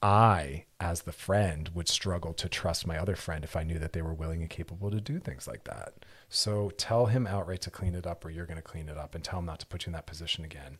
[0.02, 3.92] I, as the friend, would struggle to trust my other friend if I knew that
[3.92, 5.94] they were willing and capable to do things like that.
[6.30, 9.16] So tell him outright to clean it up, or you're going to clean it up,
[9.16, 10.78] and tell him not to put you in that position again.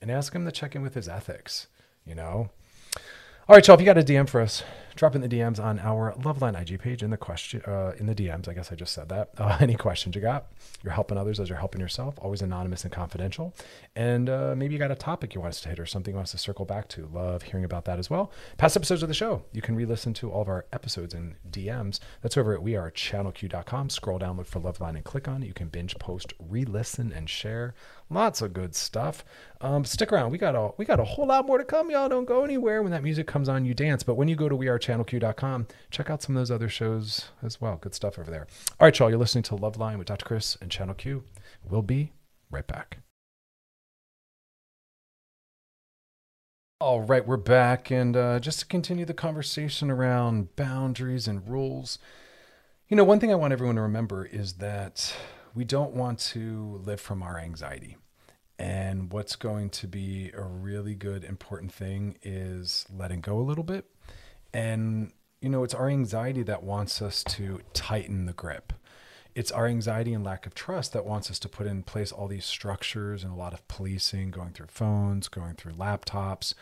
[0.00, 1.66] And ask him to check in with his ethics,
[2.04, 2.50] you know?
[3.48, 3.74] All right, y'all.
[3.74, 4.62] If you got a DM for us,
[4.94, 8.14] drop in the DMs on our Loveline IG page in the question uh, in the
[8.14, 8.46] DMs.
[8.46, 9.30] I guess I just said that.
[9.40, 10.52] Uh, any questions you got?
[10.84, 12.14] You're helping others as you're helping yourself.
[12.20, 13.54] Always anonymous and confidential.
[13.96, 16.16] And uh, maybe you got a topic you want us to hit or something you
[16.16, 17.08] want us to circle back to.
[17.12, 18.30] Love hearing about that as well.
[18.58, 21.98] Past episodes of the show, you can re-listen to all of our episodes in DMs.
[22.20, 23.90] That's over at wearechannelq.com.
[23.90, 25.46] Scroll down, look for Loveline, and click on it.
[25.46, 27.74] You can binge, post, re-listen, and share.
[28.12, 29.24] Lots of good stuff.
[29.60, 30.32] Um, stick around.
[30.32, 31.90] We got a we got a whole lot more to come.
[31.90, 32.82] Y'all don't go anywhere.
[32.82, 34.02] When that music comes on, you dance.
[34.02, 37.76] But when you go to wearechannelq.com, check out some of those other shows as well.
[37.76, 38.48] Good stuff over there.
[38.80, 39.10] All right, y'all.
[39.10, 40.24] You're listening to Love Line with Dr.
[40.24, 41.22] Chris and Channel Q.
[41.68, 42.12] We'll be
[42.50, 42.98] right back.
[46.80, 51.98] All right, we're back, and uh, just to continue the conversation around boundaries and rules.
[52.88, 55.14] You know, one thing I want everyone to remember is that
[55.54, 57.98] we don't want to live from our anxiety.
[58.60, 63.64] And what's going to be a really good, important thing is letting go a little
[63.64, 63.86] bit.
[64.52, 68.74] And, you know, it's our anxiety that wants us to tighten the grip.
[69.34, 72.28] It's our anxiety and lack of trust that wants us to put in place all
[72.28, 76.52] these structures and a lot of policing, going through phones, going through laptops.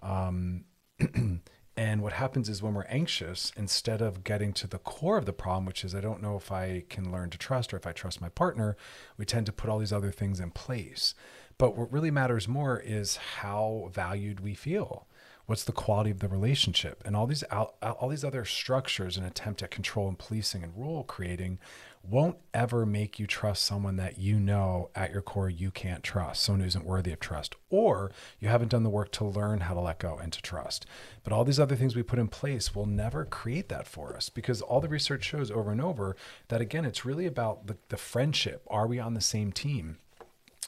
[0.00, 0.66] Um,
[1.76, 5.32] and what happens is when we're anxious, instead of getting to the core of the
[5.32, 7.92] problem, which is I don't know if I can learn to trust or if I
[7.92, 8.76] trust my partner,
[9.16, 11.14] we tend to put all these other things in place.
[11.60, 15.06] But what really matters more is how valued we feel.
[15.44, 17.02] What's the quality of the relationship?
[17.04, 21.04] And all these all these other structures and attempt at control and policing and rule
[21.04, 21.58] creating
[22.02, 26.42] won't ever make you trust someone that you know at your core you can't trust
[26.42, 29.74] someone who isn't worthy of trust or you haven't done the work to learn how
[29.74, 30.86] to let go and to trust.
[31.24, 34.30] But all these other things we put in place will never create that for us
[34.30, 36.16] because all the research shows over and over
[36.48, 38.62] that again it's really about the, the friendship.
[38.68, 39.98] Are we on the same team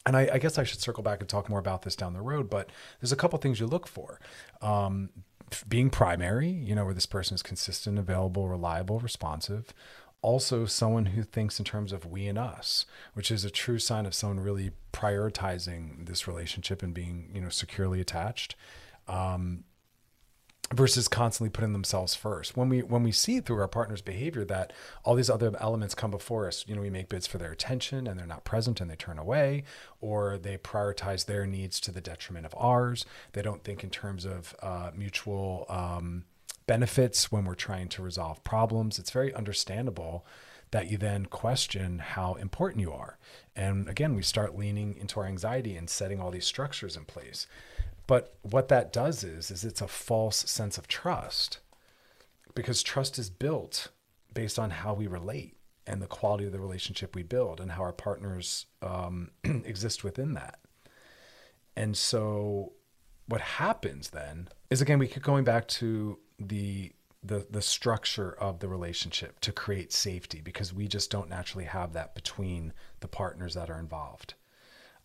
[0.07, 2.21] and I, I, guess I should circle back and talk more about this down the
[2.21, 4.19] road, but there's a couple things you look for.
[4.61, 5.11] Um,
[5.69, 9.73] being primary, you know, where this person is consistent, available, reliable, responsive.
[10.23, 14.07] Also, someone who thinks in terms of we and us, which is a true sign
[14.07, 18.55] of someone really prioritizing this relationship and being, you know, securely attached.
[19.09, 19.65] Um,
[20.73, 22.57] versus constantly putting themselves first.
[22.57, 24.73] When we when we see through our partner's behavior that
[25.05, 28.07] all these other elements come before us, you know, we make bids for their attention
[28.07, 29.65] and they're not present and they turn away,
[30.01, 33.05] or they prioritize their needs to the detriment of ours.
[33.33, 36.25] They don't think in terms of uh, mutual um,
[36.67, 38.99] benefits when we're trying to resolve problems.
[38.99, 40.25] It's very understandable
[40.71, 43.19] that you then question how important you are.
[43.55, 47.47] And again, we start leaning into our anxiety and setting all these structures in place.
[48.07, 51.61] But what that does is, is it's a false sense of trust
[52.55, 53.89] because trust is built
[54.35, 57.83] based on how we relate and the quality of the relationship we build and how
[57.83, 60.59] our partners um, exist within that.
[61.77, 62.73] And so
[63.27, 68.59] what happens then is again we keep going back to the the the structure of
[68.59, 73.55] the relationship to create safety because we just don't naturally have that between the partners
[73.55, 74.35] that are involved.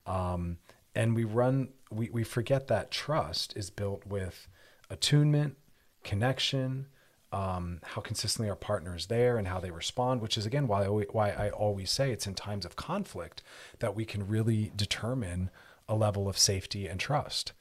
[0.05, 0.57] Um,
[0.95, 4.47] and we run we, we forget that trust is built with
[4.89, 5.57] attunement
[6.03, 6.87] connection
[7.31, 10.83] um, how consistently our partner is there and how they respond which is again why
[10.83, 13.43] I, always, why I always say it's in times of conflict
[13.79, 15.49] that we can really determine
[15.89, 17.53] a level of safety and trust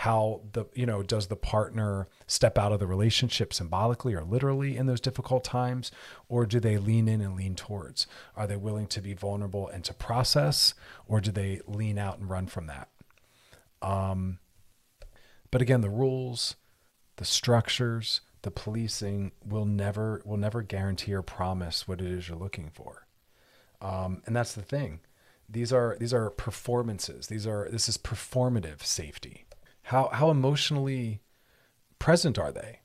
[0.00, 4.74] how the you know does the partner step out of the relationship symbolically or literally
[4.74, 5.92] in those difficult times
[6.26, 8.06] or do they lean in and lean towards?
[8.34, 10.72] Are they willing to be vulnerable and to process
[11.06, 12.88] or do they lean out and run from that?
[13.82, 14.38] Um
[15.50, 16.56] but again the rules
[17.16, 22.38] the structures the policing will never will never guarantee or promise what it is you're
[22.38, 23.06] looking for.
[23.82, 25.00] Um, and that's the thing.
[25.46, 27.26] These are these are performances.
[27.26, 29.44] These are this is performative safety
[29.90, 31.20] how how emotionally
[31.98, 32.80] present are they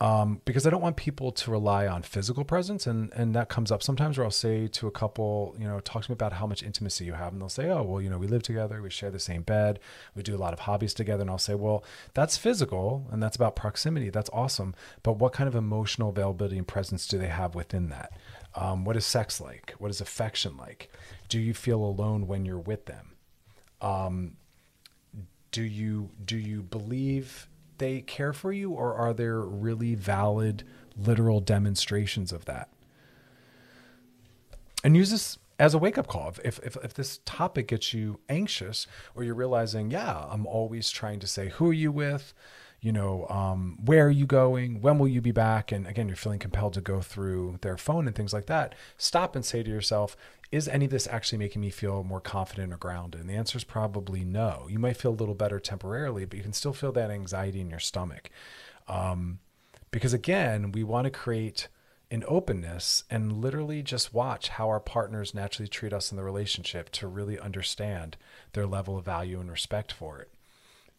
[0.00, 3.70] um, because I don't want people to rely on physical presence, and and that comes
[3.70, 6.46] up sometimes where I'll say to a couple, you know, talk to me about how
[6.46, 8.90] much intimacy you have, and they'll say, oh, well, you know, we live together, we
[8.90, 9.78] share the same bed,
[10.14, 13.36] we do a lot of hobbies together, and I'll say, well, that's physical, and that's
[13.36, 17.54] about proximity, that's awesome, but what kind of emotional availability and presence do they have
[17.54, 18.12] within that?
[18.56, 19.74] Um, what is sex like?
[19.78, 20.90] What is affection like?
[21.28, 23.12] Do you feel alone when you're with them?
[23.80, 24.36] Um,
[25.54, 30.64] do you do you believe they care for you, or are there really valid,
[30.96, 32.68] literal demonstrations of that?
[34.82, 36.34] And use this as a wake up call.
[36.42, 41.20] If, if, if this topic gets you anxious, or you're realizing, yeah, I'm always trying
[41.20, 42.34] to say, who are you with?
[42.84, 44.82] You know, um, where are you going?
[44.82, 45.72] When will you be back?
[45.72, 48.74] And again, you're feeling compelled to go through their phone and things like that.
[48.98, 50.18] Stop and say to yourself,
[50.52, 53.22] is any of this actually making me feel more confident or grounded?
[53.22, 54.66] And the answer is probably no.
[54.68, 57.70] You might feel a little better temporarily, but you can still feel that anxiety in
[57.70, 58.28] your stomach.
[58.86, 59.38] Um,
[59.90, 61.68] because again, we want to create
[62.10, 66.90] an openness and literally just watch how our partners naturally treat us in the relationship
[66.90, 68.18] to really understand
[68.52, 70.33] their level of value and respect for it.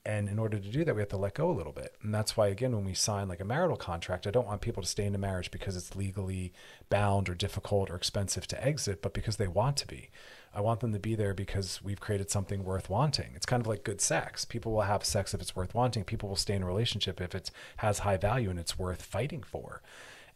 [0.06, 1.96] And in order to do that, we have to let go a little bit.
[2.04, 4.84] And that's why, again, when we sign like a marital contract, I don't want people
[4.84, 6.54] to stay in a marriage because it's legally
[6.92, 10.12] bound or difficult or expensive to exit, but because they want to be.
[10.54, 13.32] I want them to be there because we've created something worth wanting.
[13.36, 14.46] It's kind of like good sex.
[14.46, 16.04] People will have sex if it's worth wanting.
[16.04, 19.42] People will stay in a relationship if it has high value and it's worth fighting
[19.42, 19.82] for.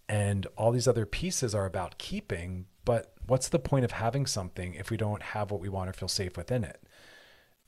[0.10, 4.73] And all these other pieces are about keeping, but what's the point of having something
[4.73, 6.82] if we don't have what we want or feel safe within it?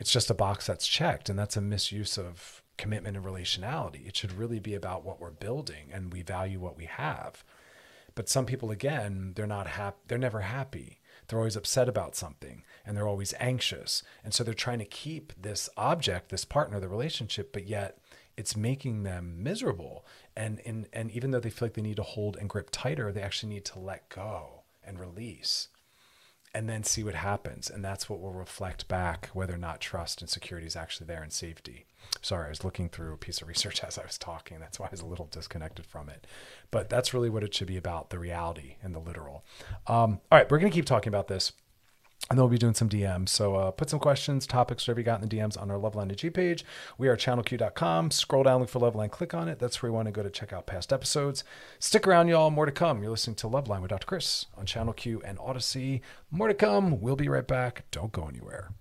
[0.01, 4.07] It's just a box that's checked and that's a misuse of commitment and relationality.
[4.07, 7.43] It should really be about what we're building and we value what we have.
[8.15, 11.01] But some people again they're not happy they're never happy.
[11.27, 14.01] They're always upset about something and they're always anxious.
[14.23, 17.99] And so they're trying to keep this object this partner the relationship but yet
[18.35, 20.03] it's making them miserable.
[20.35, 23.11] And and, and even though they feel like they need to hold and grip tighter
[23.11, 25.67] they actually need to let go and release
[26.53, 27.69] and then see what happens.
[27.69, 31.23] And that's what will reflect back whether or not trust and security is actually there
[31.23, 31.85] and safety.
[32.21, 34.59] Sorry, I was looking through a piece of research as I was talking.
[34.59, 36.27] That's why I was a little disconnected from it.
[36.69, 39.43] But that's really what it should be about the reality and the literal.
[39.87, 41.53] Um, all right, we're going to keep talking about this
[42.31, 43.27] and then we'll be doing some DMs.
[43.27, 46.09] So uh, put some questions, topics, whatever you got in the DMs on our Loveline
[46.09, 46.63] IG page.
[46.97, 48.09] We are channelq.com.
[48.11, 49.59] Scroll down, look for Loveline, click on it.
[49.59, 51.43] That's where you want to go to check out past episodes.
[51.77, 52.49] Stick around, y'all.
[52.49, 53.01] More to come.
[53.01, 54.07] You're listening to Loveline with Dr.
[54.07, 56.01] Chris on Channel Q and Odyssey.
[56.31, 57.01] More to come.
[57.01, 57.83] We'll be right back.
[57.91, 58.71] Don't go anywhere.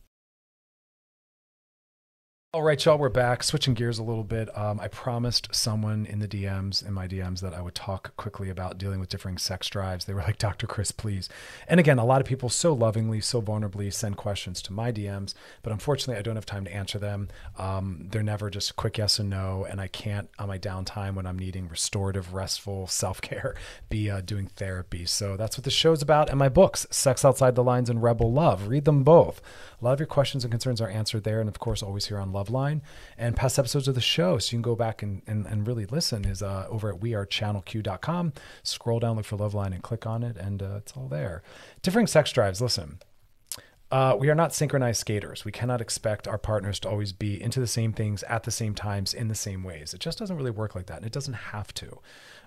[2.52, 3.44] All right, y'all, we're back.
[3.44, 4.48] Switching gears a little bit.
[4.58, 8.50] Um, I promised someone in the DMs, in my DMs, that I would talk quickly
[8.50, 10.04] about dealing with differing sex drives.
[10.04, 10.66] They were like, Dr.
[10.66, 11.28] Chris, please.
[11.68, 15.32] And again, a lot of people so lovingly, so vulnerably send questions to my DMs,
[15.62, 17.28] but unfortunately, I don't have time to answer them.
[17.56, 19.64] Um, they're never just quick yes and no.
[19.70, 23.54] And I can't, on my downtime when I'm needing restorative, restful self care,
[23.88, 25.06] be uh, doing therapy.
[25.06, 26.28] So that's what the show's about.
[26.28, 28.66] And my books, Sex Outside the Lines and Rebel Love.
[28.66, 29.40] Read them both.
[29.80, 31.38] A lot of your questions and concerns are answered there.
[31.38, 32.81] And of course, always here on Loveline
[33.18, 34.38] and past episodes of the show.
[34.38, 38.33] So you can go back and, and, and really listen is uh, over at wearechannelq.com.
[38.62, 40.37] Scroll down, look for Loveline and click on it.
[40.37, 41.42] And uh, it's all there.
[41.83, 42.61] Differing sex drives.
[42.61, 42.98] Listen,
[43.90, 45.44] uh, we are not synchronized skaters.
[45.44, 48.74] We cannot expect our partners to always be into the same things at the same
[48.74, 49.92] times in the same ways.
[49.92, 50.98] It just doesn't really work like that.
[50.98, 51.98] And it doesn't have to.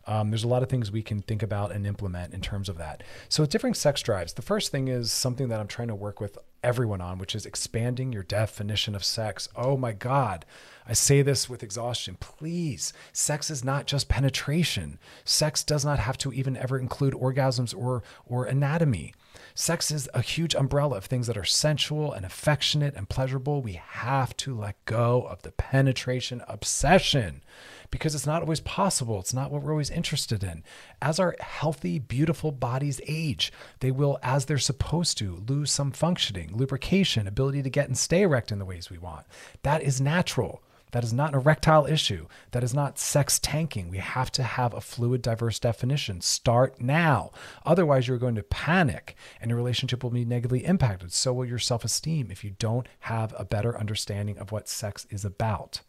[0.06, 2.78] Um, there's a lot of things we can think about and implement in terms of
[2.78, 3.04] that.
[3.30, 6.20] So, with differing sex drives, the first thing is something that I'm trying to work
[6.20, 9.50] with everyone on, which is expanding your definition of sex.
[9.56, 10.46] Oh my God.
[10.88, 12.18] I say this with exhaustion.
[12.20, 15.00] Please, sex is not just penetration.
[15.24, 19.14] Sex does not have to even ever include orgasms or, or anatomy.
[19.56, 23.62] Sex is a huge umbrella of things that are sensual and affectionate and pleasurable.
[23.62, 27.44] We have to let go of the penetration obsession
[27.92, 29.20] because it's not always possible.
[29.20, 30.64] It's not what we're always interested in.
[31.02, 36.52] As our healthy, beautiful bodies age, they will, as they're supposed to, lose some functioning,
[36.54, 39.26] lubrication, ability to get and stay erect in the ways we want.
[39.64, 40.62] That is natural.
[40.94, 42.28] That is not an erectile issue.
[42.52, 43.90] That is not sex tanking.
[43.90, 46.22] We have to have a fluid, diverse definition.
[46.22, 47.32] Start now.
[47.66, 51.12] Otherwise, you're going to panic and your relationship will be negatively impacted.
[51.12, 55.08] So will your self esteem if you don't have a better understanding of what sex
[55.10, 55.82] is about.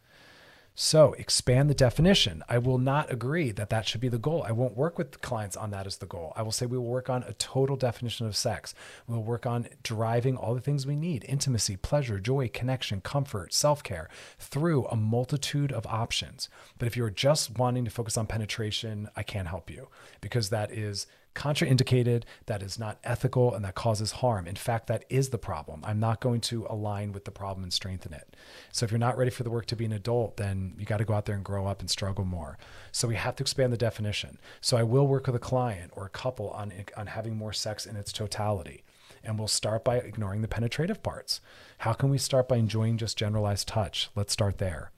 [0.76, 2.42] So expand the definition.
[2.48, 4.42] I will not agree that that should be the goal.
[4.42, 6.32] I won't work with clients on that as the goal.
[6.34, 8.74] I will say we will work on a total definition of sex.
[9.06, 13.84] We'll work on driving all the things we need intimacy, pleasure, joy, connection, comfort, self
[13.84, 16.48] care through a multitude of options.
[16.76, 19.88] But if you're just wanting to focus on penetration, I can't help you
[20.20, 24.46] because that is contraindicated, that is not ethical, and that causes harm.
[24.46, 25.80] In fact, that is the problem.
[25.84, 28.36] I'm not going to align with the problem and strengthen it.
[28.72, 30.98] So if you're not ready for the work to be an adult, then you got
[30.98, 32.58] to go out there and grow up and struggle more.
[32.92, 34.38] So we have to expand the definition.
[34.60, 37.86] So I will work with a client or a couple on, on having more sex
[37.86, 38.84] in its totality.
[39.22, 41.40] And we'll start by ignoring the penetrative parts.
[41.78, 44.10] How can we start by enjoying just generalized touch?
[44.14, 44.90] Let's start there.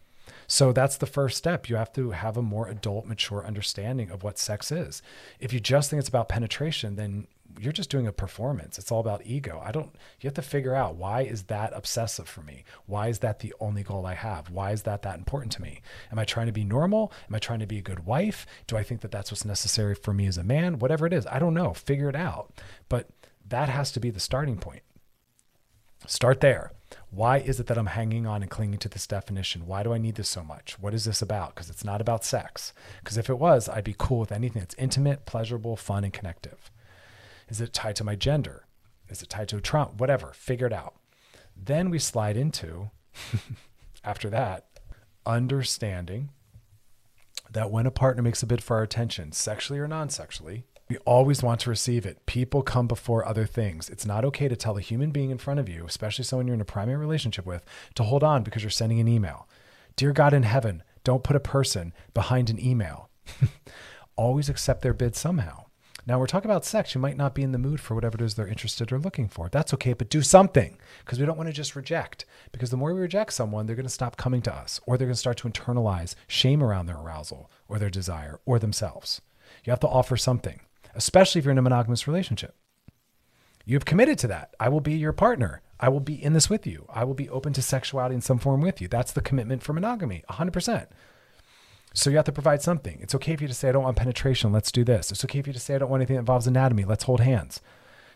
[0.46, 1.68] So that's the first step.
[1.68, 5.02] You have to have a more adult, mature understanding of what sex is.
[5.40, 7.26] If you just think it's about penetration, then
[7.58, 8.78] you're just doing a performance.
[8.78, 9.62] It's all about ego.
[9.64, 12.64] I don't, you have to figure out why is that obsessive for me?
[12.86, 14.50] Why is that the only goal I have?
[14.50, 15.80] Why is that that important to me?
[16.12, 17.12] Am I trying to be normal?
[17.28, 18.46] Am I trying to be a good wife?
[18.66, 20.78] Do I think that that's what's necessary for me as a man?
[20.78, 21.72] Whatever it is, I don't know.
[21.72, 22.52] Figure it out.
[22.88, 23.08] But
[23.48, 24.82] that has to be the starting point.
[26.06, 26.70] Start there.
[27.10, 29.66] Why is it that I'm hanging on and clinging to this definition?
[29.66, 30.78] Why do I need this so much?
[30.78, 31.54] What is this about?
[31.54, 32.72] Because it's not about sex.
[33.00, 36.70] Because if it was, I'd be cool with anything that's intimate, pleasurable, fun, and connective.
[37.48, 38.66] Is it tied to my gender?
[39.08, 39.92] Is it tied to a trauma?
[39.96, 40.94] Whatever, figure it out.
[41.56, 42.90] Then we slide into,
[44.04, 44.66] after that,
[45.24, 46.30] understanding
[47.50, 50.98] that when a partner makes a bid for our attention, sexually or non sexually, we
[50.98, 52.26] always want to receive it.
[52.26, 53.88] People come before other things.
[53.88, 56.54] It's not okay to tell a human being in front of you, especially someone you're
[56.54, 57.64] in a primary relationship with,
[57.96, 59.48] to hold on because you're sending an email.
[59.96, 63.10] Dear God in heaven, don't put a person behind an email.
[64.16, 65.64] always accept their bid somehow.
[66.08, 66.94] Now, we're talking about sex.
[66.94, 69.28] You might not be in the mood for whatever it is they're interested or looking
[69.28, 69.48] for.
[69.48, 72.24] That's okay, but do something because we don't want to just reject.
[72.52, 75.08] Because the more we reject someone, they're going to stop coming to us or they're
[75.08, 79.20] going to start to internalize shame around their arousal or their desire or themselves.
[79.64, 80.60] You have to offer something
[80.96, 82.54] especially if you're in a monogamous relationship.
[83.64, 84.54] You've committed to that.
[84.58, 85.62] I will be your partner.
[85.78, 86.86] I will be in this with you.
[86.88, 88.88] I will be open to sexuality in some form with you.
[88.88, 90.86] That's the commitment for monogamy, 100%.
[91.92, 92.98] So you have to provide something.
[93.00, 94.52] It's okay for you to say, I don't want penetration.
[94.52, 95.10] Let's do this.
[95.10, 96.84] It's okay for you to say, I don't want anything that involves anatomy.
[96.84, 97.60] Let's hold hands.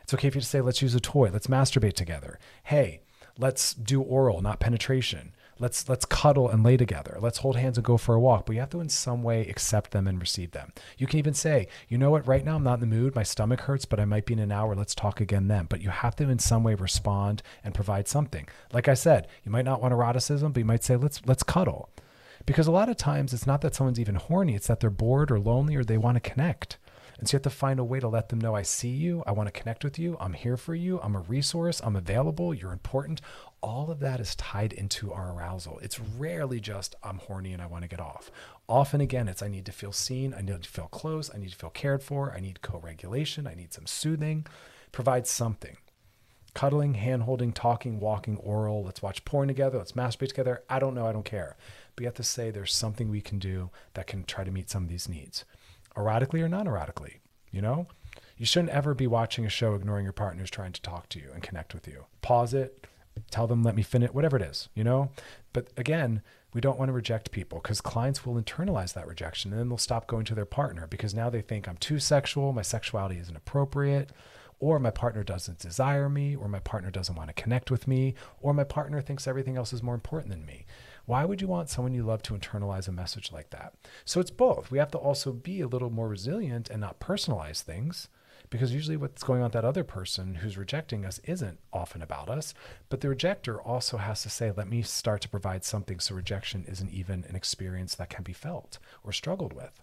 [0.03, 1.31] It's okay for you to say, let's use a toy.
[1.33, 2.39] Let's masturbate together.
[2.64, 3.03] Hey,
[3.39, 7.18] let's do oral, not penetration let's let's cuddle and lay together.
[7.20, 8.46] Let's hold hands and go for a walk.
[8.46, 10.72] But you have to in some way accept them and receive them.
[10.98, 12.26] You can even say you know what?
[12.26, 13.14] Right now i'm not in the mood.
[13.14, 14.74] My stomach hurts but i might be in an hour.
[14.74, 15.66] Let's talk again then.
[15.68, 18.48] But you have to in some way respond and provide something.
[18.72, 21.90] Like i said you might not want eroticism but you might say let's let's cuddle.
[22.46, 25.30] Because a lot of times it's not that someone's even horny it's that they're bored
[25.30, 26.78] or lonely or they want to connect.
[27.20, 29.22] And so you have to find a way to let them know I see you,
[29.26, 32.54] I want to connect with you, I'm here for you, I'm a resource, I'm available,
[32.54, 33.20] you're important.
[33.62, 35.78] All of that is tied into our arousal.
[35.80, 38.30] It's rarely just I'm horny and I want to get off.
[38.68, 41.50] Often again, it's I need to feel seen, I need to feel close, I need
[41.50, 44.46] to feel cared for, I need co-regulation, I need some soothing.
[44.92, 45.76] Provide something
[46.54, 48.84] cuddling, hand holding, talking, walking, oral.
[48.84, 49.78] Let's watch porn together.
[49.78, 50.62] Let's masturbate together.
[50.68, 51.06] I don't know.
[51.06, 51.56] I don't care.
[51.94, 54.70] But you have to say there's something we can do that can try to meet
[54.70, 55.44] some of these needs
[55.96, 57.18] erotically or non erotically.
[57.50, 57.88] You know,
[58.36, 61.30] you shouldn't ever be watching a show ignoring your partner's trying to talk to you
[61.32, 62.06] and connect with you.
[62.22, 62.86] Pause it,
[63.30, 65.10] tell them, let me finish, whatever it is, you know?
[65.52, 69.60] But again, we don't want to reject people because clients will internalize that rejection and
[69.60, 72.62] then they'll stop going to their partner because now they think I'm too sexual, my
[72.62, 74.12] sexuality isn't appropriate,
[74.58, 78.14] or my partner doesn't desire me, or my partner doesn't want to connect with me,
[78.40, 80.66] or my partner thinks everything else is more important than me.
[81.06, 83.72] Why would you want someone you love to internalize a message like that?
[84.04, 84.70] So it's both.
[84.70, 88.08] We have to also be a little more resilient and not personalize things
[88.51, 92.28] because usually what's going on with that other person who's rejecting us isn't often about
[92.28, 92.53] us
[92.88, 96.64] but the rejector also has to say let me start to provide something so rejection
[96.68, 99.80] isn't even an experience that can be felt or struggled with.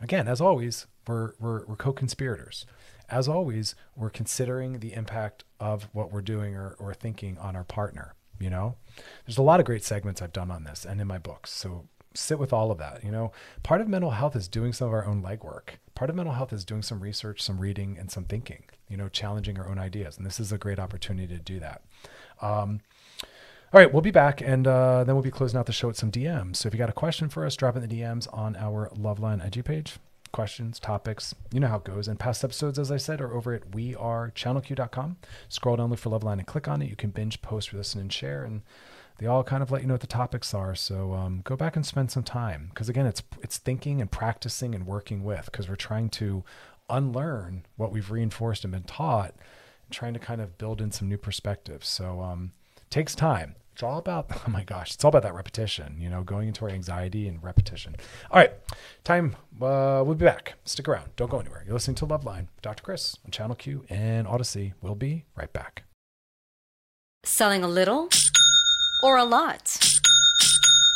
[0.00, 2.66] Again as always we're, we're, we're co-conspirators.
[3.08, 7.64] As always we're considering the impact of what we're doing or, or thinking on our
[7.64, 8.76] partner you know?
[9.24, 11.88] There's a lot of great segments i've done on this and in my books so
[12.16, 14.94] sit with all of that you know part of mental health is doing some of
[14.94, 18.24] our own legwork part of mental health is doing some research some reading and some
[18.24, 21.60] thinking you know challenging our own ideas and this is a great opportunity to do
[21.60, 21.82] that
[22.40, 22.80] um,
[23.72, 25.96] all right, we'll be back and uh, then we'll be closing out the show with
[25.96, 26.56] some DMs.
[26.56, 29.44] So if you got a question for us, drop in the DMs on our Loveline
[29.44, 29.98] IG page
[30.32, 31.34] questions, topics.
[31.52, 32.08] You know how it goes.
[32.08, 35.16] And past episodes, as I said, are over at wearechannelq.com.
[35.48, 36.90] Scroll down, look for Loveline, and click on it.
[36.90, 38.44] You can binge, post, listen, and share.
[38.44, 38.62] And
[39.18, 40.74] They all kind of let you know what the topics are.
[40.74, 44.74] So um, go back and spend some time because again, it's it's thinking and practicing
[44.74, 46.44] and working with because we're trying to
[46.88, 49.34] unlearn what we've reinforced and been taught,
[49.84, 51.88] and trying to kind of build in some new perspectives.
[51.88, 52.52] So um,
[52.90, 53.56] takes time.
[53.72, 56.64] It's all about, oh my gosh, it's all about that repetition, you know, going into
[56.64, 57.96] our anxiety and repetition.
[58.30, 58.52] All right,
[59.04, 59.36] time.
[59.56, 60.54] Uh, we'll be back.
[60.64, 61.10] Stick around.
[61.16, 61.62] Don't go anywhere.
[61.64, 62.48] You're listening to Loveline.
[62.62, 62.82] Dr.
[62.82, 64.74] Chris on Channel Q and Odyssey.
[64.80, 65.82] We'll be right back.
[67.24, 68.08] Selling a little
[69.00, 69.95] or a lot?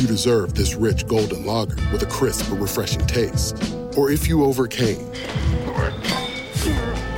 [0.00, 3.54] you deserve this rich golden lager with a crisp but refreshing taste.
[3.98, 4.96] Or if you overcame.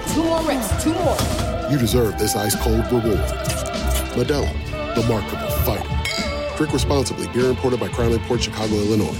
[0.08, 1.16] Two more reps, two more.
[1.70, 3.20] You deserve this ice cold reward.
[4.16, 6.56] Modelo, the mark of a fighter.
[6.56, 7.28] Drink responsibly.
[7.28, 9.16] Beer imported by Crown Port Chicago, Illinois.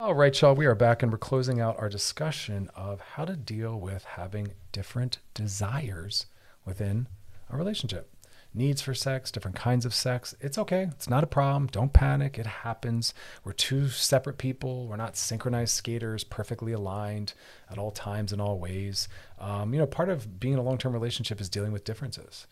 [0.00, 3.34] All right, y'all, we are back and we're closing out our discussion of how to
[3.34, 6.26] deal with having different desires
[6.64, 7.08] within
[7.50, 8.08] a relationship.
[8.54, 10.34] Needs for sex, different kinds of sex.
[10.40, 10.88] It's okay.
[10.90, 11.66] It's not a problem.
[11.66, 12.38] Don't panic.
[12.38, 13.12] It happens.
[13.44, 14.86] We're two separate people.
[14.88, 17.34] We're not synchronized skaters, perfectly aligned
[17.70, 19.08] at all times in all ways.
[19.38, 22.46] Um, you know, part of being in a long term relationship is dealing with differences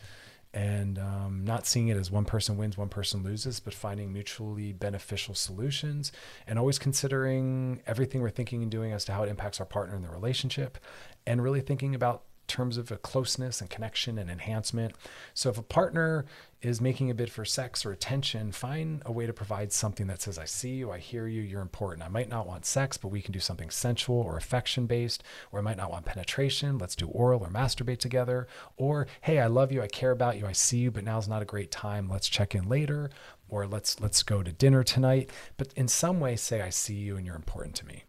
[0.56, 4.72] and um, not seeing it as one person wins, one person loses, but finding mutually
[4.72, 6.12] beneficial solutions
[6.46, 9.94] and always considering everything we're thinking and doing as to how it impacts our partner
[9.94, 10.78] in the relationship
[11.26, 14.94] and really thinking about terms of a closeness and connection and enhancement.
[15.34, 16.24] So if a partner
[16.62, 20.22] is making a bid for sex or attention, find a way to provide something that
[20.22, 22.04] says, I see you, I hear you, you're important.
[22.04, 25.22] I might not want sex, but we can do something sensual or affection based,
[25.52, 26.78] or I might not want penetration.
[26.78, 28.48] Let's do oral or masturbate together.
[28.76, 31.42] Or, hey, I love you, I care about you, I see you, but now's not
[31.42, 32.08] a great time.
[32.08, 33.10] Let's check in later.
[33.48, 35.30] Or let's let's go to dinner tonight.
[35.56, 38.02] But in some way say I see you and you're important to me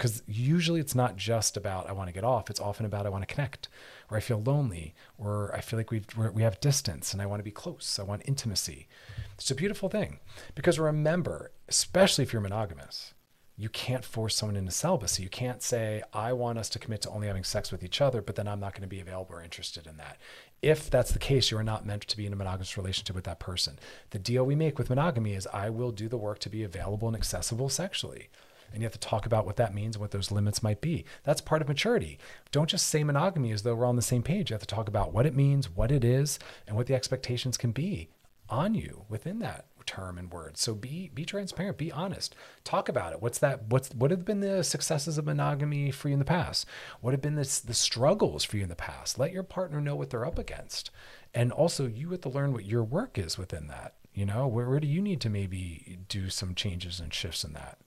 [0.00, 2.48] because usually it's not just about I want to get off.
[2.48, 3.68] It's often about I want to connect,
[4.10, 7.40] or I feel lonely, or I feel like we we have distance and I want
[7.40, 7.98] to be close.
[7.98, 8.88] I want intimacy.
[9.34, 10.18] It's a beautiful thing
[10.54, 13.12] because remember, especially if you're monogamous,
[13.58, 15.22] you can't force someone into celibacy.
[15.22, 18.22] You can't say I want us to commit to only having sex with each other,
[18.22, 20.16] but then I'm not going to be available or interested in that.
[20.62, 23.24] If that's the case, you are not meant to be in a monogamous relationship with
[23.24, 23.78] that person.
[24.10, 27.06] The deal we make with monogamy is I will do the work to be available
[27.06, 28.30] and accessible sexually
[28.72, 31.04] and you have to talk about what that means and what those limits might be.
[31.24, 32.18] That's part of maturity.
[32.50, 34.50] Don't just say monogamy as though we're on the same page.
[34.50, 37.56] You have to talk about what it means, what it is, and what the expectations
[37.56, 38.10] can be
[38.48, 40.56] on you within that term and word.
[40.56, 42.36] So be be transparent, be honest.
[42.64, 43.20] Talk about it.
[43.20, 46.66] What's that what's what have been the successes of monogamy for you in the past?
[47.00, 49.18] What have been the, the struggles for you in the past?
[49.18, 50.90] Let your partner know what they're up against.
[51.34, 53.94] And also you have to learn what your work is within that.
[54.12, 57.52] You know, where, where do you need to maybe do some changes and shifts in
[57.52, 57.78] that?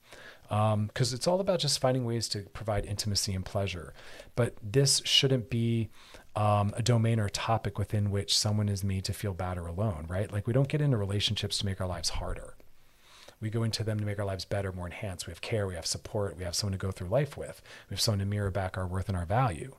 [0.50, 3.94] Because um, it's all about just finding ways to provide intimacy and pleasure.
[4.36, 5.90] But this shouldn't be
[6.36, 9.68] um, a domain or a topic within which someone is made to feel bad or
[9.68, 10.32] alone, right?
[10.32, 12.56] Like we don't get into relationships to make our lives harder.
[13.40, 15.28] We go into them to make our lives better, more enhanced.
[15.28, 17.94] We have care, we have support, we have someone to go through life with, we
[17.94, 19.76] have someone to mirror back our worth and our value.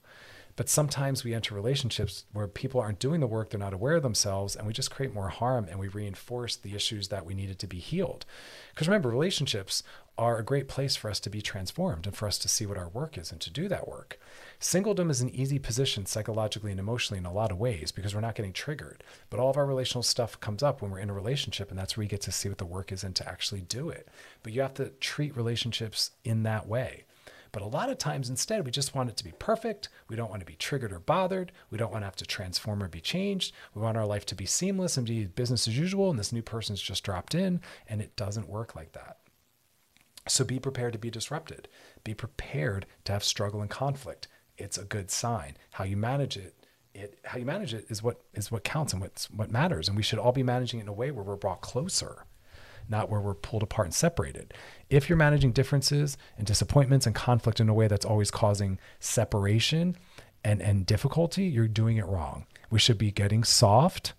[0.57, 4.03] But sometimes we enter relationships where people aren't doing the work, they're not aware of
[4.03, 7.59] themselves, and we just create more harm and we reinforce the issues that we needed
[7.59, 8.25] to be healed.
[8.73, 9.83] Because remember, relationships
[10.17, 12.79] are a great place for us to be transformed and for us to see what
[12.79, 14.21] our work is and to do that work.
[14.61, 18.21] Singledom is an easy position psychologically and emotionally in a lot of ways because we're
[18.21, 19.03] not getting triggered.
[19.31, 21.97] But all of our relational stuff comes up when we're in a relationship, and that's
[21.97, 24.09] where you get to see what the work is and to actually do it.
[24.45, 27.05] But you have to treat relationships in that way.
[27.55, 29.89] But a lot of times instead, we just want it to be perfect.
[30.09, 31.53] We don't want to be triggered or bothered.
[31.71, 33.55] We don't want to have to transform or be changed.
[33.75, 36.11] We want our life to be seamless and be business as usual.
[36.11, 39.19] And this new person's just dropped in, and it doesn't work like that.
[40.27, 41.69] So be prepared to be disrupted.
[42.03, 44.27] Be prepared to have struggle and conflict.
[44.59, 45.57] It's a good sign.
[45.71, 46.57] How you manage it
[46.93, 49.87] it, how you manage it is what is what counts and what's what matters.
[49.87, 52.25] And we should all be managing it in a way where we're brought closer
[52.89, 54.55] not where we're pulled apart and separated.
[54.91, 59.97] If you're managing differences and disappointments and conflict in a way that's always causing separation
[60.45, 62.47] and, and difficulty, you're doing it wrong.
[62.71, 64.13] We should be getting soft,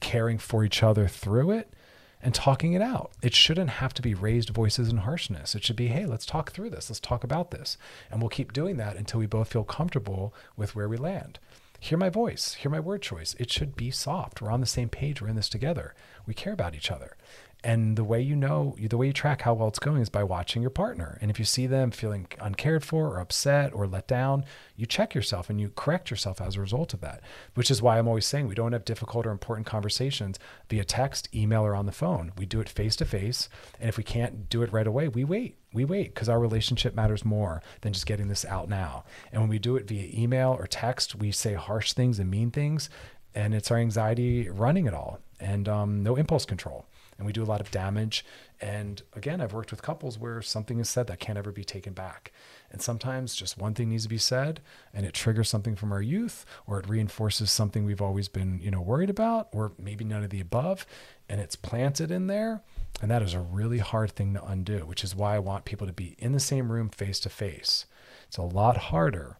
[0.00, 1.72] caring for each other through it,
[2.20, 3.12] and talking it out.
[3.22, 5.54] It shouldn't have to be raised voices and harshness.
[5.54, 6.90] It should be, hey, let's talk through this.
[6.90, 7.78] Let's talk about this.
[8.10, 11.38] And we'll keep doing that until we both feel comfortable with where we land.
[11.80, 13.36] Hear my voice, hear my word choice.
[13.38, 14.42] It should be soft.
[14.42, 15.22] We're on the same page.
[15.22, 15.94] We're in this together.
[16.26, 17.16] We care about each other.
[17.64, 20.22] And the way you know, the way you track how well it's going is by
[20.22, 21.18] watching your partner.
[21.20, 24.44] And if you see them feeling uncared for or upset or let down,
[24.76, 27.20] you check yourself and you correct yourself as a result of that.
[27.54, 30.38] Which is why I'm always saying we don't have difficult or important conversations
[30.70, 32.30] via text, email, or on the phone.
[32.38, 33.48] We do it face to face.
[33.80, 35.56] And if we can't do it right away, we wait.
[35.72, 39.04] We wait because our relationship matters more than just getting this out now.
[39.32, 42.52] And when we do it via email or text, we say harsh things and mean
[42.52, 42.88] things.
[43.34, 46.86] And it's our anxiety running it all and um, no impulse control
[47.18, 48.24] and we do a lot of damage.
[48.60, 51.92] And again, I've worked with couples where something is said that can't ever be taken
[51.92, 52.32] back.
[52.70, 54.60] And sometimes just one thing needs to be said
[54.94, 58.70] and it triggers something from our youth or it reinforces something we've always been, you
[58.70, 60.86] know, worried about or maybe none of the above
[61.28, 62.62] and it's planted in there.
[63.02, 65.86] And that is a really hard thing to undo, which is why I want people
[65.86, 67.86] to be in the same room face to face.
[68.26, 69.38] It's a lot harder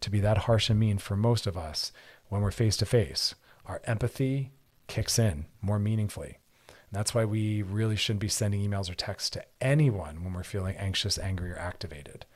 [0.00, 1.92] to be that harsh and mean for most of us
[2.28, 3.34] when we're face to face.
[3.66, 4.52] Our empathy
[4.86, 6.38] kicks in more meaningfully.
[6.92, 10.76] That's why we really shouldn't be sending emails or texts to anyone when we're feeling
[10.76, 12.26] anxious, angry, or activated,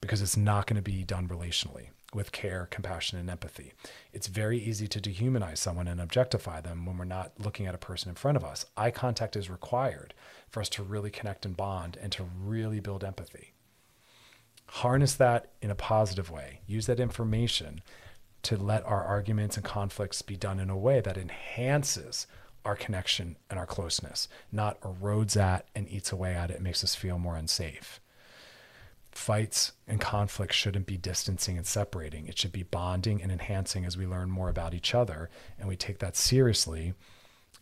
[0.00, 3.72] because it's not going to be done relationally with care, compassion, and empathy.
[4.12, 7.78] It's very easy to dehumanize someone and objectify them when we're not looking at a
[7.78, 8.64] person in front of us.
[8.76, 10.14] Eye contact is required
[10.48, 13.52] for us to really connect and bond and to really build empathy.
[14.66, 16.60] Harness that in a positive way.
[16.66, 17.80] Use that information
[18.42, 22.26] to let our arguments and conflicts be done in a way that enhances
[22.64, 26.94] our connection and our closeness, not erodes at and eats away at it, makes us
[26.94, 28.00] feel more unsafe.
[29.12, 32.26] Fights and conflicts shouldn't be distancing and separating.
[32.26, 35.76] It should be bonding and enhancing as we learn more about each other and we
[35.76, 36.94] take that seriously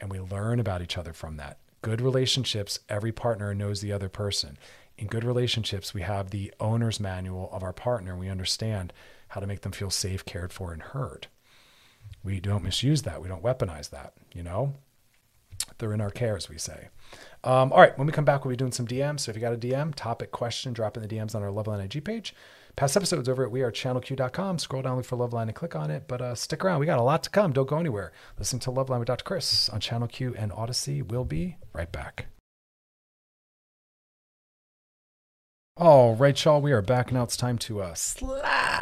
[0.01, 1.59] and we learn about each other from that.
[1.81, 4.59] Good relationships, every partner knows the other person.
[4.99, 8.17] In good relationships, we have the owner's manual of our partner.
[8.17, 8.93] We understand
[9.29, 11.29] how to make them feel safe, cared for, and heard.
[12.25, 13.23] We don't misuse that.
[13.23, 14.75] We don't weaponize that, you know?
[15.79, 16.89] They're in our care, as we say.
[17.45, 19.21] Um, all right, when we come back, we'll be doing some DMs.
[19.21, 21.85] So if you got a DM, topic, question, drop in the DMs on our Loveline
[21.85, 22.35] IG page.
[22.77, 24.59] Past episodes over at wearechannelq.com.
[24.59, 26.05] Scroll down, look for Loveline, and click on it.
[26.07, 26.81] But uh, stick around.
[26.81, 27.53] We got a lot to come.
[27.53, 28.13] Don't go anywhere.
[28.39, 29.25] Listen to Loveline with Dr.
[29.25, 31.03] Chris on Channel Q and Odyssey.
[31.03, 32.27] We'll be right back.
[35.77, 37.23] All right, y'all, we are back now.
[37.23, 37.95] It's time to uh,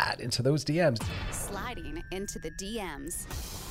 [0.07, 1.03] slide into those DMs.
[1.33, 3.27] Sliding into the DMs.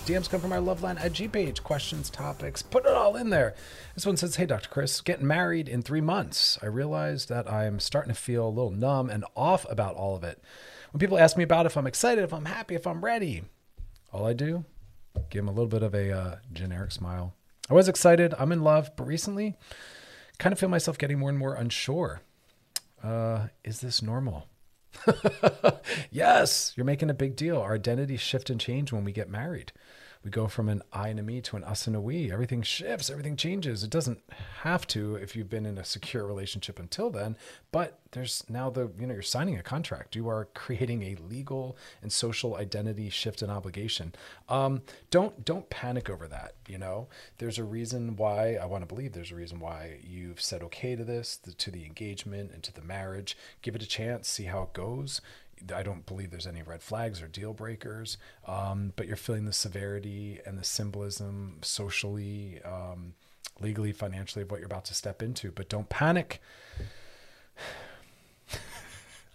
[0.05, 1.63] DMs come from our Loveline IG page.
[1.63, 3.55] Questions, topics, put it all in there.
[3.93, 4.69] This one says, Hey, Dr.
[4.69, 6.59] Chris, getting married in three months.
[6.61, 10.23] I realized that I'm starting to feel a little numb and off about all of
[10.23, 10.41] it.
[10.91, 13.43] When people ask me about if I'm excited, if I'm happy, if I'm ready,
[14.11, 14.65] all I do,
[15.29, 17.33] give them a little bit of a uh, generic smile.
[17.69, 18.33] I was excited.
[18.37, 19.55] I'm in love, but recently,
[20.37, 22.21] kind of feel myself getting more and more unsure
[23.03, 24.47] uh, is this normal?
[26.11, 27.59] yes, you're making a big deal.
[27.59, 29.71] Our identities shift and change when we get married.
[30.25, 32.31] We go from an I and a me to an us and a we.
[32.31, 33.83] Everything shifts, everything changes.
[33.83, 34.23] It doesn't
[34.63, 37.37] have to if you've been in a secure relationship until then,
[37.71, 40.15] but there's now the, you know, you're signing a contract.
[40.15, 44.15] You are creating a legal and social identity shift and obligation.
[44.49, 46.55] Um, don't don't panic over that.
[46.67, 47.07] You know,
[47.37, 50.95] there's a reason why I want to believe there's a reason why you've said okay
[50.95, 53.37] to this, to the engagement and to the marriage.
[53.61, 55.21] Give it a chance, see how it goes.
[55.73, 59.53] I don't believe there's any red flags or deal breakers, um, but you're feeling the
[59.53, 63.13] severity and the symbolism socially, um,
[63.59, 65.51] legally, financially of what you're about to step into.
[65.51, 66.41] But don't panic.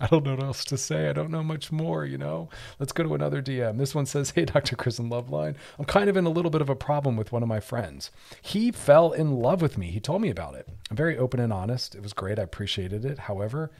[0.02, 1.10] I don't know what else to say.
[1.10, 2.48] I don't know much more, you know?
[2.78, 3.76] Let's go to another DM.
[3.76, 4.74] This one says, Hey, Dr.
[4.74, 5.56] Chris and Loveline.
[5.78, 8.10] I'm kind of in a little bit of a problem with one of my friends.
[8.40, 9.90] He fell in love with me.
[9.90, 10.66] He told me about it.
[10.90, 11.94] I'm very open and honest.
[11.94, 12.38] It was great.
[12.38, 13.18] I appreciated it.
[13.18, 13.70] However,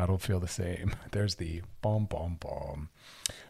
[0.00, 0.94] I don't feel the same.
[1.12, 2.88] There's the bomb, bomb, bomb.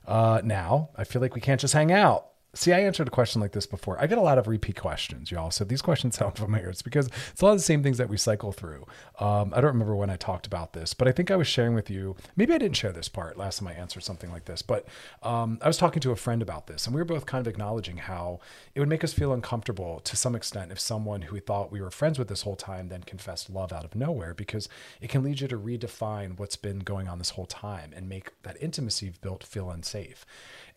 [0.06, 2.29] Uh, now, I feel like we can't just hang out.
[2.52, 4.00] See, I answered a question like this before.
[4.00, 5.52] I get a lot of repeat questions, y'all.
[5.52, 6.68] So these questions sound familiar.
[6.68, 8.86] It's because it's a lot of the same things that we cycle through.
[9.20, 11.74] Um, I don't remember when I talked about this, but I think I was sharing
[11.74, 12.16] with you.
[12.34, 14.86] Maybe I didn't share this part last time I answered something like this, but
[15.22, 17.50] um, I was talking to a friend about this, and we were both kind of
[17.50, 18.40] acknowledging how
[18.74, 21.80] it would make us feel uncomfortable to some extent if someone who we thought we
[21.80, 24.68] were friends with this whole time then confessed love out of nowhere, because
[25.00, 28.30] it can lead you to redefine what's been going on this whole time and make
[28.42, 30.26] that intimacy built feel unsafe.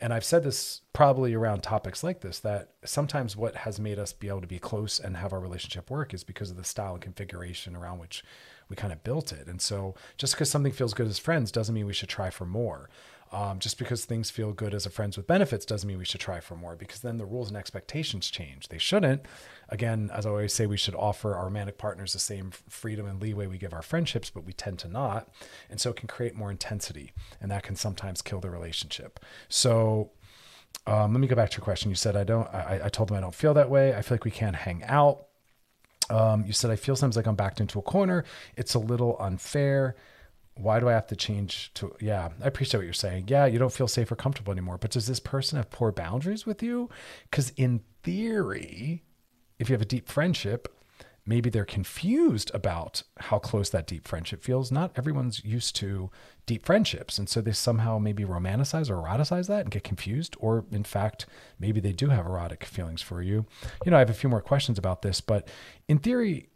[0.03, 4.11] And I've said this probably around topics like this that sometimes what has made us
[4.11, 6.95] be able to be close and have our relationship work is because of the style
[6.95, 8.21] and configuration around which
[8.67, 9.47] we kind of built it.
[9.47, 12.45] And so just because something feels good as friends doesn't mean we should try for
[12.45, 12.89] more.
[13.33, 16.21] Um, just because things feel good as a friends with benefits doesn't mean we should
[16.21, 18.67] try for more because then the rules and expectations change.
[18.67, 19.23] They shouldn't.
[19.69, 23.19] Again, as I always say, we should offer our romantic partners the same freedom and
[23.19, 25.29] leeway we give our friendships, but we tend to not.
[25.67, 27.11] And so it can create more intensity
[27.41, 29.19] and that can sometimes kill the relationship.
[29.49, 30.11] So
[30.85, 31.89] um, let me go back to your question.
[31.89, 33.95] You said, I don't, I, I told them I don't feel that way.
[33.95, 35.25] I feel like we can't hang out.
[36.11, 38.25] Um, you said, I feel sometimes like I'm backed into a corner.
[38.55, 39.95] It's a little unfair
[40.55, 41.95] why do I have to change to?
[41.99, 43.25] Yeah, I appreciate what you're saying.
[43.27, 44.77] Yeah, you don't feel safe or comfortable anymore.
[44.77, 46.89] But does this person have poor boundaries with you?
[47.29, 49.03] Because in theory,
[49.59, 50.67] if you have a deep friendship,
[51.25, 54.71] maybe they're confused about how close that deep friendship feels.
[54.71, 56.11] Not everyone's used to
[56.45, 57.17] deep friendships.
[57.17, 60.35] And so they somehow maybe romanticize or eroticize that and get confused.
[60.39, 61.25] Or in fact,
[61.59, 63.45] maybe they do have erotic feelings for you.
[63.85, 65.47] You know, I have a few more questions about this, but
[65.87, 66.49] in theory,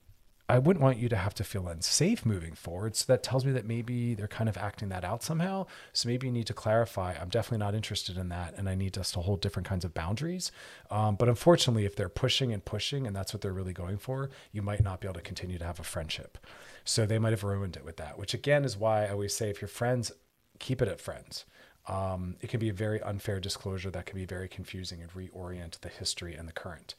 [0.49, 2.95] I wouldn't want you to have to feel unsafe moving forward.
[2.95, 5.65] So that tells me that maybe they're kind of acting that out somehow.
[5.91, 7.15] So maybe you need to clarify.
[7.19, 9.93] I'm definitely not interested in that, and I need us to hold different kinds of
[9.93, 10.51] boundaries.
[10.89, 14.29] Um, but unfortunately, if they're pushing and pushing, and that's what they're really going for,
[14.53, 16.37] you might not be able to continue to have a friendship.
[16.85, 18.17] So they might have ruined it with that.
[18.17, 20.13] Which again is why I always say, if you're friends,
[20.59, 21.43] keep it at friends.
[21.89, 25.79] Um, it can be a very unfair disclosure that can be very confusing and reorient
[25.79, 26.95] the history and the current.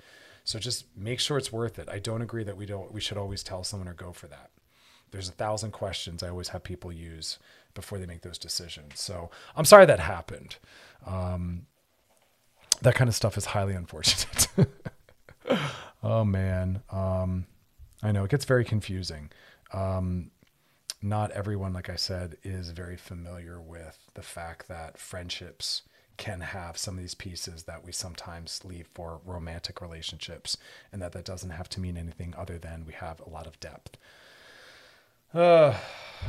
[0.49, 1.90] So just make sure it's worth it.
[1.90, 4.49] I don't agree that we don't we should always tell someone or go for that.
[5.11, 7.38] There's a thousand questions I always have people use
[7.74, 8.99] before they make those decisions.
[8.99, 10.57] So I'm sorry that happened.
[11.05, 11.66] Um,
[12.80, 14.49] that kind of stuff is highly unfortunate.
[16.03, 17.44] oh man, um,
[18.03, 19.30] I know it gets very confusing.
[19.74, 20.30] Um,
[21.03, 25.82] not everyone, like I said, is very familiar with the fact that friendships
[26.18, 30.58] can have some of these pieces that we sometimes leave for romantic relationships,
[30.92, 33.58] and that that doesn't have to mean anything other than we have a lot of
[33.60, 33.96] depth.
[35.32, 35.76] Uh,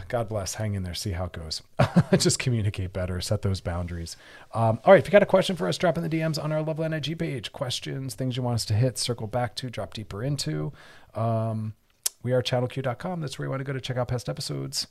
[0.07, 0.55] God bless.
[0.55, 0.93] Hang in there.
[0.93, 1.61] See how it goes.
[2.17, 3.21] Just communicate better.
[3.21, 4.17] Set those boundaries.
[4.53, 4.99] Um, all right.
[4.99, 7.17] If you got a question for us, drop in the DMs on our Loveline IG
[7.17, 7.51] page.
[7.53, 10.73] Questions, things you want us to hit, circle back to, drop deeper into.
[11.15, 11.75] Um,
[12.21, 13.21] we are channelq.com.
[13.21, 14.87] That's where you want to go to check out past episodes.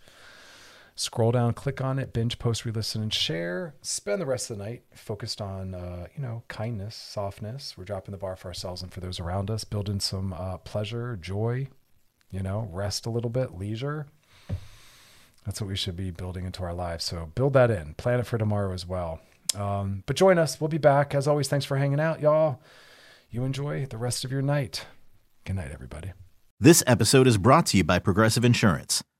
[0.98, 3.76] Scroll down, click on it, binge, post, re-listen, and share.
[3.82, 7.78] Spend the rest of the night focused on, uh, you know, kindness, softness.
[7.78, 9.62] We're dropping the bar for ourselves and for those around us.
[9.62, 11.68] Building some uh, pleasure, joy.
[12.32, 14.08] You know, rest a little bit, leisure.
[15.46, 17.04] That's what we should be building into our lives.
[17.04, 17.94] So build that in.
[17.94, 19.20] Plan it for tomorrow as well.
[19.56, 20.60] Um, but join us.
[20.60, 21.14] We'll be back.
[21.14, 22.60] As always, thanks for hanging out, y'all.
[23.30, 24.84] You enjoy the rest of your night.
[25.44, 26.12] Good night, everybody.
[26.58, 29.04] This episode is brought to you by Progressive Insurance.